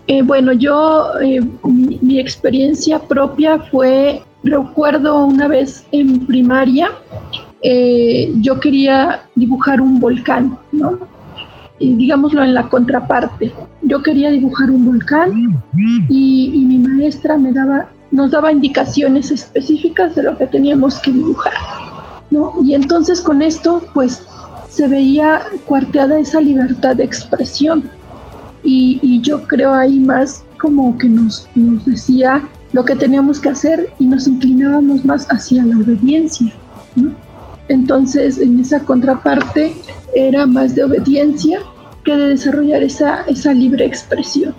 [0.08, 6.90] Eh, bueno, yo, eh, mi, experiencia propia fue, recuerdo una vez en primaria,
[7.62, 10.98] eh, yo quería dibujar un volcán, ¿no?
[11.78, 13.52] Digámoslo en la contraparte.
[13.82, 15.62] Yo quería dibujar un volcán
[16.08, 21.12] y, y mi maestra me daba, nos daba indicaciones específicas de lo que teníamos que
[21.12, 21.54] dibujar,
[22.30, 22.54] ¿no?
[22.64, 24.26] Y entonces con esto, pues,
[24.70, 27.90] se veía cuarteada esa libertad de expresión
[28.62, 32.42] y, yo creo ahí más como que nos, nos decía
[32.72, 36.52] lo que teníamos que hacer y nos inclinábamos más hacia la obediencia.
[37.68, 39.74] Entonces, en esa contraparte
[40.14, 41.60] era más de obediencia
[42.04, 44.54] que de desarrollar esa, esa libre expresión.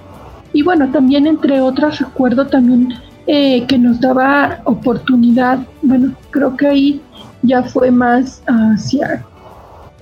[0.53, 2.93] Y bueno, también entre otras recuerdo también
[3.27, 7.01] eh, que nos daba oportunidad, bueno, creo que ahí
[7.43, 9.25] ya fue más hacia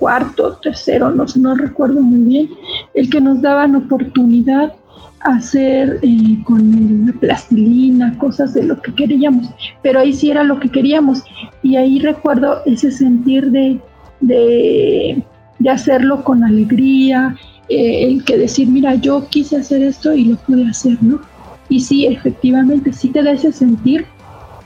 [0.00, 2.50] cuarto, tercero, no, no recuerdo muy bien,
[2.94, 4.72] el que nos daban oportunidad
[5.20, 9.50] a hacer eh, con la plastilina, cosas de lo que queríamos,
[9.82, 11.22] pero ahí sí era lo que queríamos
[11.62, 13.78] y ahí recuerdo ese sentir de,
[14.20, 15.22] de,
[15.70, 17.36] hacerlo con alegría,
[17.68, 21.20] eh, el que decir, mira, yo quise hacer esto y lo pude hacer, ¿no?
[21.68, 24.06] Y sí, efectivamente, sí te da ese sentir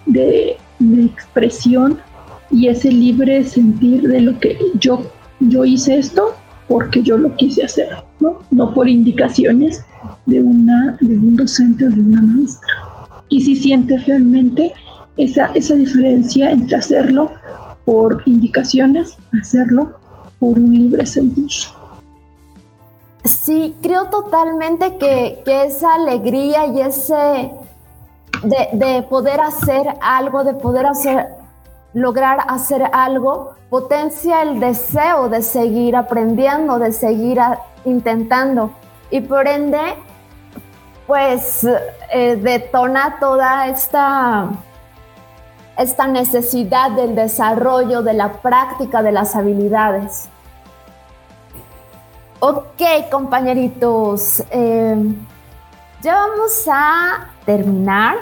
[0.06, 1.98] de, de expresión
[2.50, 5.02] y ese libre sentir de lo que yo
[5.50, 6.34] yo hice esto
[6.68, 7.88] porque yo lo quise hacer,
[8.20, 8.74] ¿no?
[8.74, 9.84] Por indicaciones
[10.26, 12.68] de, una, de un docente o de una maestra.
[13.28, 14.72] Y si sientes realmente
[15.16, 17.30] esa, esa diferencia entre hacerlo
[17.84, 19.98] por indicaciones, hacerlo
[20.38, 21.50] por un libre sentir.
[23.24, 27.50] Sí, creo totalmente que, que esa alegría y ese
[28.42, 31.26] de, de, poder hacer algo, de poder hacer
[31.94, 37.40] lograr hacer algo potencia el deseo de seguir aprendiendo, de seguir
[37.84, 38.72] intentando
[39.10, 39.80] y por ende
[41.06, 41.66] pues
[42.12, 44.48] eh, detona toda esta,
[45.76, 50.28] esta necesidad del desarrollo, de la práctica de las habilidades.
[52.40, 54.96] Ok, compañeritos, eh,
[56.02, 58.16] ya vamos a terminar.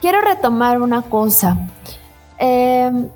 [0.00, 1.56] Quiero retomar una cosa.
[2.42, 3.10] Em,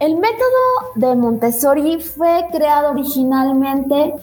[0.00, 4.14] el método de Montessori fue creado originalmente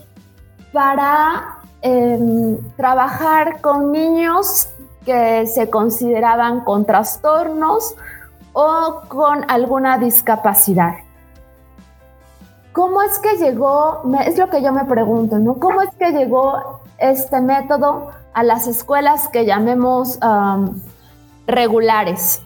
[0.71, 4.69] para em, trabajar con niños
[5.05, 7.95] que se consideraban con trastornos
[8.53, 10.95] o con alguna discapacidad.
[12.71, 15.59] ¿Cómo es que llegó, es lo que yo me pregunto, ¿no?
[15.59, 20.17] ¿Cómo es que llegó este método a las escuelas que llamemos
[21.45, 22.41] regulares?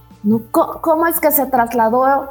[0.52, 2.30] ¿Cómo es que se trasladó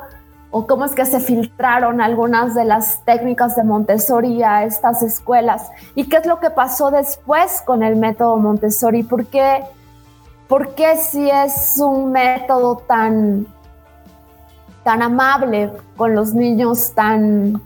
[0.50, 5.70] o cómo es que se filtraron algunas de las técnicas de Montessori a estas escuelas?
[5.94, 9.02] ¿Y qué es lo que pasó después con el método Montessori?
[9.02, 9.64] ¿Por qué,
[10.48, 13.46] por qué si es un método tan,
[14.82, 17.62] tan amable con los niños, tan,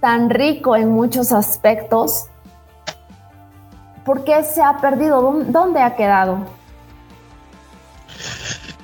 [0.00, 2.26] tan rico en muchos aspectos?
[4.04, 5.20] ¿Por qué se ha perdido?
[5.46, 6.59] ¿Dónde ha quedado?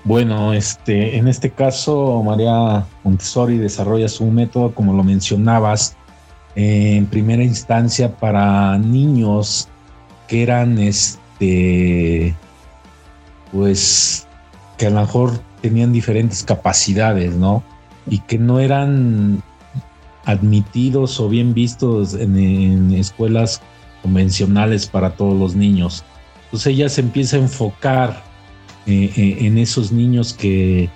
[0.06, 5.96] Bueno, este, en este caso, María Montessori desarrolla su método, como lo mencionabas,
[6.54, 9.68] en primera instancia para niños
[10.28, 12.36] que eran, este,
[13.50, 14.28] pues,
[14.78, 17.64] que a lo mejor tenían diferentes capacidades, ¿no?
[18.08, 19.42] Y que no eran
[20.24, 23.60] admitidos o bien vistos en, en escuelas
[24.02, 26.04] convencionales para todos los niños.
[26.44, 28.25] Entonces ella se empieza a enfocar
[28.86, 30.88] eh, eh, en esos niños que,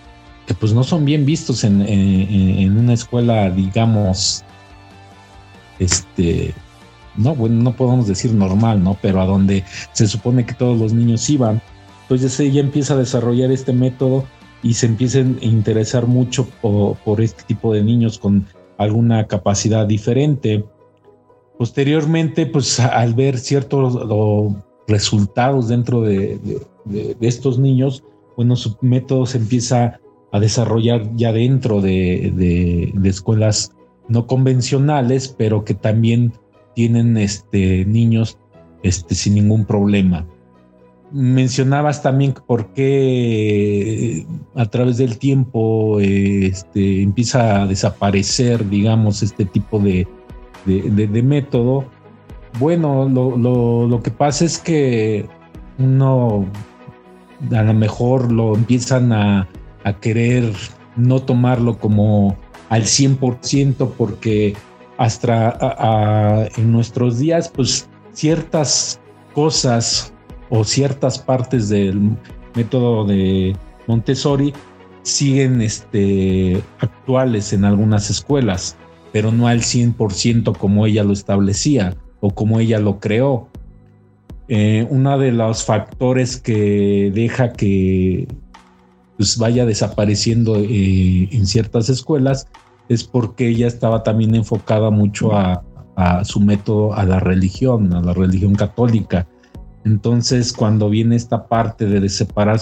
[0.59, 4.45] pues no son bien vistos en, en, una escuela, digamos,
[5.79, 6.55] este,
[7.17, 8.97] no, bueno, no podemos decir normal, ¿no?
[9.01, 11.61] Pero a donde se supone que todos los niños iban.
[12.03, 14.25] Entonces ella empieza a desarrollar este método
[14.63, 18.47] y se empieza a interesar mucho por, este tipo de niños con
[18.79, 20.65] alguna capacidad diferente.
[21.59, 23.99] Posteriormente, pues al ver ciertos
[24.87, 26.61] resultados dentro de, de,
[27.21, 28.05] estos niños,
[28.37, 30.01] bueno, su método se empieza
[30.33, 33.73] a desarrollar ya dentro de, escuelas
[34.09, 36.33] no convencionales, pero que también
[36.75, 38.39] tienen este, niños
[38.83, 40.27] este, sin ningún problema.
[41.13, 44.25] Mencionabas también por qué
[44.55, 50.07] a través del tiempo este, empieza a desaparecer, digamos, este tipo de,
[50.67, 51.85] de método
[52.59, 55.27] bueno, lo, lo, lo que pasa es que
[55.79, 56.47] uno
[57.53, 59.49] a lo mejor lo empiezan a,
[59.85, 60.53] a querer
[60.97, 62.37] no tomarlo como
[62.69, 64.55] al 100% porque
[64.99, 69.01] hasta en nuestros días pues ciertas
[69.35, 70.13] cosas
[70.51, 72.17] o ciertas partes del
[72.55, 74.53] método de Montessori
[75.03, 78.77] siguen este, actuales en algunas escuelas,
[79.13, 83.49] pero no al 100% como ella lo establecía o como ella lo creó.
[84.53, 88.27] Eh, uno de los factores que deja que
[89.17, 92.49] pues, vaya desapareciendo eh, en ciertas escuelas
[92.89, 95.63] es porque ella estaba también enfocada mucho a,
[96.25, 99.29] su método a la religión, a la religión católica.
[99.85, 102.59] Entonces, cuando viene esta parte de separar,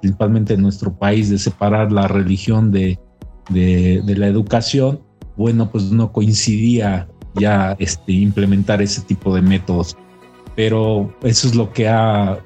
[0.00, 3.00] principalmente en nuestro país, de separar la religión de,
[3.48, 5.00] de, la educación,
[5.36, 9.96] bueno, pues no coincidía ya este, implementar ese tipo de métodos.
[10.56, 12.38] Pero eso es lo que ha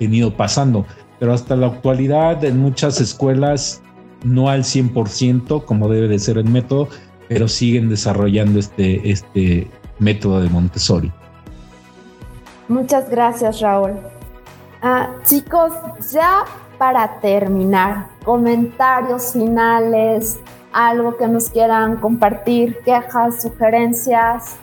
[0.00, 0.86] venido pasando.
[1.18, 3.82] Pero hasta la actualidad, en muchas escuelas,
[4.24, 6.88] no al 100% como debe de ser el método,
[7.28, 11.12] pero siguen desarrollando este, este método de Montessori.
[12.68, 13.92] Muchas gracias, Raúl.
[14.82, 15.72] Ah, chicos,
[16.10, 16.44] ya
[16.78, 20.40] para terminar, comentarios finales,
[20.72, 24.56] algo que nos quieran compartir, quejas, sugerencias,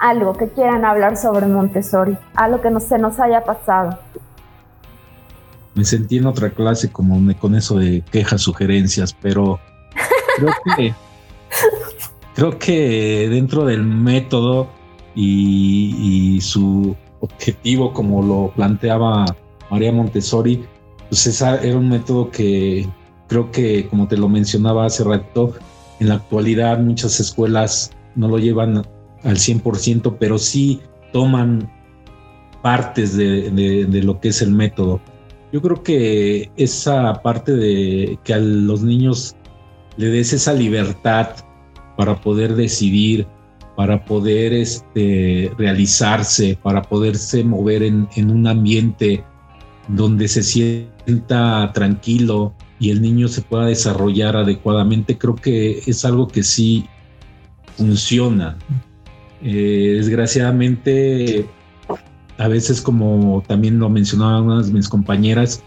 [0.00, 3.98] algo que quieran hablar sobre Montessori, algo que no se nos haya pasado.
[5.74, 9.60] Me sentí en otra clase como con eso de quejas, sugerencias, pero
[10.36, 10.94] creo que,
[12.34, 14.68] creo que dentro del método
[15.14, 19.24] y su objetivo como lo planteaba
[19.70, 20.64] María Montessori,
[21.08, 22.88] pues esa era un método que
[23.28, 25.54] creo que, como te lo mencionaba hace rato,
[26.00, 28.82] en la actualidad muchas escuelas no lo llevan
[29.24, 30.80] al 100%, pero sí
[31.12, 31.70] toman
[32.62, 35.00] partes de, de, lo que es el método.
[35.52, 39.34] Yo creo que esa parte de que a los niños
[39.96, 41.30] le des esa libertad
[41.96, 43.26] para poder decidir,
[43.76, 49.24] para poder este, realizarse, para poderse mover en, un ambiente
[49.88, 56.28] donde se sienta tranquilo y el niño se pueda desarrollar adecuadamente, creo que es algo
[56.28, 56.86] que sí
[57.76, 58.58] funciona.
[59.42, 61.46] Eh, desgraciadamente,
[62.38, 65.62] a veces como también lo mencionaban unas de mis compañeras,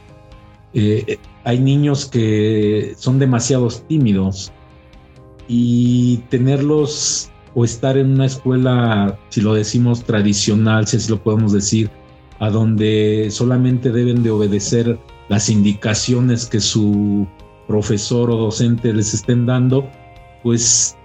[0.74, 4.52] eh, hay niños que son demasiado tímidos
[5.48, 11.52] y tenerlos o estar en una escuela, si lo decimos tradicional, si así lo podemos
[11.52, 11.90] decir,
[12.40, 14.98] a donde solamente deben de obedecer
[15.30, 17.28] las indicaciones que su
[17.68, 19.88] profesor o docente les estén dando,
[20.42, 20.98] pues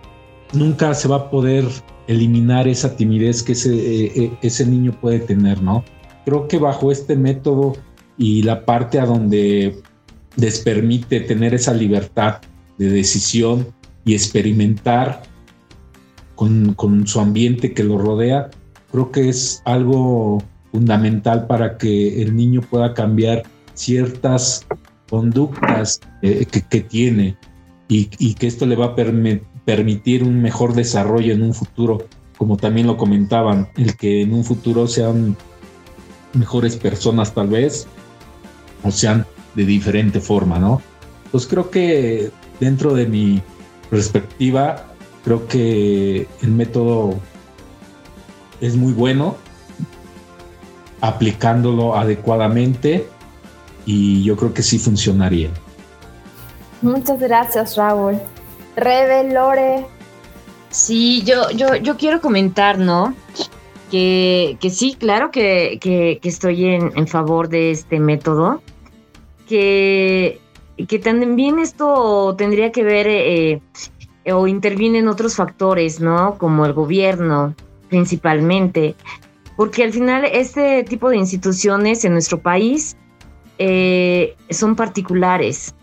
[0.53, 1.65] nunca se va a poder
[2.09, 5.85] eliminar esa timidez que ese, eh, eh, ese niño puede tener, ¿no?
[6.25, 7.75] Creo que bajo este método
[8.17, 9.81] y la parte a donde
[10.37, 12.41] les permite tener esa libertad
[12.79, 13.69] de decisión
[14.05, 15.23] y experimentar
[16.35, 18.51] con, su ambiente que lo rodea,
[18.93, 23.43] creo que es algo fundamental para que el niño pueda cambiar
[23.75, 24.67] ciertas
[25.11, 27.37] conductas eh, que, tiene
[27.89, 29.48] y, que esto le va a permitir
[30.23, 32.07] un mejor desarrollo en un futuro,
[32.37, 35.37] como también lo comentaban, el que en un futuro sean
[36.33, 37.87] mejores personas tal vez,
[38.83, 40.81] o sean de diferente forma, ¿no?
[41.33, 43.43] Pues creo que dentro de mi
[43.91, 44.89] perspectiva,
[45.29, 47.15] Creo que el método
[48.63, 49.37] es muy bueno,
[51.03, 53.07] aplicándolo adecuadamente
[53.85, 55.51] y yo creo que sí funcionaría.
[56.81, 58.19] Muchas gracias, Raúl.
[58.81, 59.87] Rebe, Lore.
[60.71, 63.15] Sí, yo, yo, yo quiero comentar, ¿no?
[63.91, 65.79] Que, sí, claro que,
[66.23, 68.63] estoy en, favor de este método.
[69.49, 70.41] Que,
[70.87, 73.61] que también esto tendría que ver eh,
[74.31, 76.37] o intervienen otros factores, ¿no?
[76.37, 77.55] Como el gobierno,
[77.89, 78.95] principalmente,
[79.57, 82.97] porque al final este tipo de instituciones en nuestro país
[83.59, 85.75] eh, son particulares,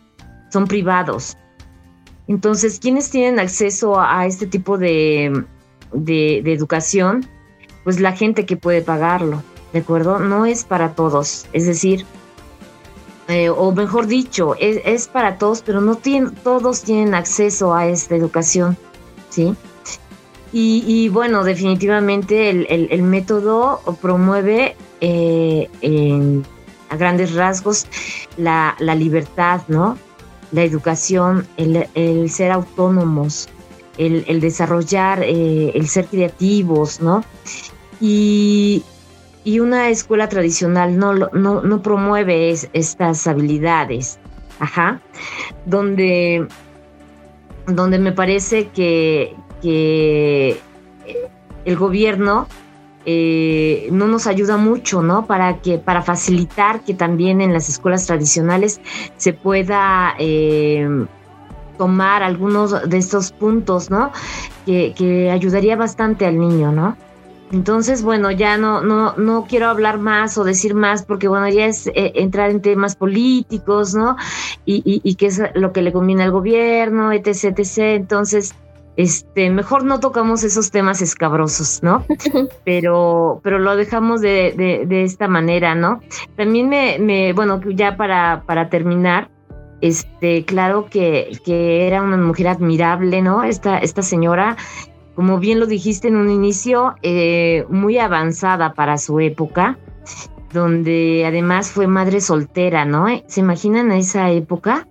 [0.51, 1.35] son privados.
[2.27, 5.43] Entonces, ¿quiénes tienen acceso a, este tipo de,
[5.93, 7.27] de, educación?
[7.83, 10.19] Pues la gente que puede pagarlo, ¿de acuerdo?
[10.19, 12.05] No es para todos, es decir,
[13.27, 18.15] eh, o mejor dicho, es, para todos, pero no tienen, todos tienen acceso a esta
[18.15, 18.77] educación,
[19.29, 19.55] ¿sí?
[20.57, 25.69] Y, bueno, definitivamente el, método promueve eh,
[26.89, 27.87] a grandes rasgos
[28.37, 29.97] la, libertad, ¿no?
[30.55, 33.49] La educación, el, ser autónomos,
[33.97, 37.23] el, desarrollar, eh, el ser creativos, ¿no?
[37.99, 38.83] y,
[39.59, 44.17] una escuela tradicional no, no, no promueve estas habilidades.
[44.59, 45.01] Ajá.
[45.65, 46.47] Donde,
[47.67, 50.57] donde me parece que, que
[51.65, 52.47] el gobierno
[53.05, 55.25] eh, no nos ayuda mucho, ¿no?
[55.25, 58.81] Para que, para facilitar que también en las escuelas tradicionales
[59.17, 61.05] se pueda eh,
[61.77, 64.11] tomar algunos de estos puntos, ¿no?
[64.65, 66.97] Que, que, ayudaría bastante al niño, ¿no?
[67.51, 71.67] Entonces, bueno, ya no, no, no quiero hablar más o decir más porque, bueno, ya
[71.67, 74.17] es eh, entrar en temas políticos, ¿no?
[74.65, 77.77] Y, y, y qué es lo que le conviene al gobierno, etc., etc.
[77.77, 78.55] Entonces,
[78.97, 82.05] este, mejor no tocamos esos temas escabrosos, ¿no?
[82.65, 86.01] Pero, pero lo dejamos de, de, esta manera, ¿no?
[86.35, 89.29] También me, me bueno, ya para, para terminar,
[89.81, 93.43] este, claro que, que, era una mujer admirable, ¿no?
[93.43, 94.57] Esta, esta señora,
[95.15, 99.77] como bien lo dijiste en un inicio, eh, muy avanzada para su época,
[100.53, 103.05] donde además fue madre soltera, ¿no?
[103.27, 104.87] ¿Se imaginan a esa época?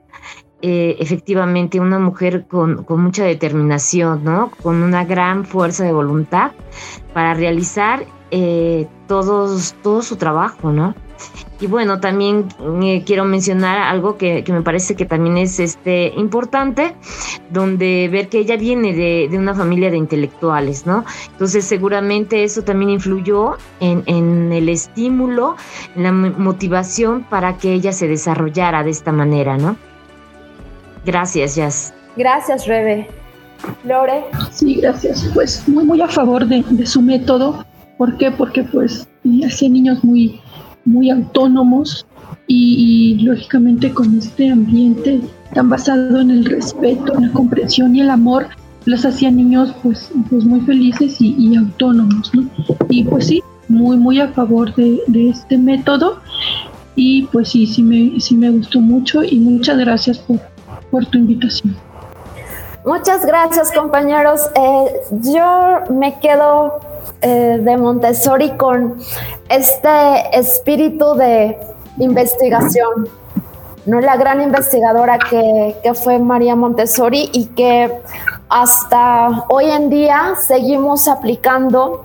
[0.67, 4.51] Eh, efectivamente una mujer con, mucha determinación, ¿no?
[4.63, 6.53] Con una gran fuerza de voluntad
[7.13, 10.95] para realizar eh, todos, todo su trabajo, ¿no?
[11.61, 12.49] Y bueno, también
[12.83, 16.95] eh, quiero mencionar algo que, me parece que también es este, importante,
[17.51, 21.05] donde ver que ella viene de, de, una familia de intelectuales, ¿no?
[21.33, 25.57] Entonces seguramente eso también influyó en, en, el estímulo,
[25.95, 29.77] en la motivación para que ella se desarrollara de esta manera, ¿no?
[31.05, 31.95] Gracias, Jazz.
[32.17, 33.09] Gracias, Rebe.
[33.85, 34.25] Lore.
[34.53, 35.29] Sí, gracias.
[35.35, 37.65] Pues muy, muy a favor de, su método.
[37.99, 38.31] ¿Por qué?
[38.31, 39.09] Porque pues
[39.47, 40.41] hacía niños muy,
[40.85, 42.07] muy autónomos
[42.47, 45.21] y, lógicamente con este ambiente
[45.55, 48.49] tan basado en el respeto, en la comprensión y el amor,
[48.87, 52.49] los hacía niños pues, pues muy felices y, autónomos, ¿no?
[52.89, 56.21] Y pues sí, muy, muy a favor de, de, este método
[56.97, 60.41] y pues sí, sí me, sí me gustó mucho y muchas gracias por,
[60.95, 61.77] por tu invitación.
[62.85, 64.49] Muchas gracias compañeros.
[64.55, 66.79] Eh, yo me quedo
[67.21, 68.97] eh, de Montessori con
[69.49, 71.59] este espíritu de
[71.99, 73.09] investigación,
[73.87, 74.01] ¿no?
[74.01, 77.91] la gran investigadora que, que fue María Montessori y que
[78.49, 82.05] hasta hoy en día seguimos aplicando,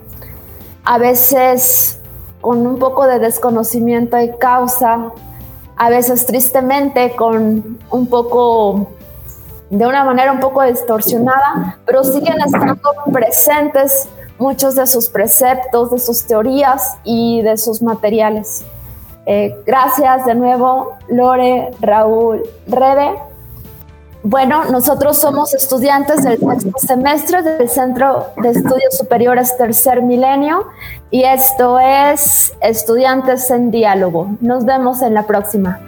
[0.84, 2.00] a veces
[2.42, 5.12] con un poco de desconocimiento de causa,
[5.80, 8.91] a veces tristemente con un poco,
[9.69, 12.82] de una manera un poco distorsionada, pero siguen estando
[13.13, 18.65] presentes muchos de sus preceptos, de sus teorías y de sus materiales.
[19.25, 23.28] Eh, gracias de nuevo, Lore, Raúl, Rebe.
[24.24, 30.67] Bueno, nosotros somos estudiantes del sexto semestre del Centro de Estudios Superiores Tercer Milenio
[31.09, 34.36] y esto es Estudiantes en Diálogo.
[34.41, 35.80] Nos vemos en la próxima.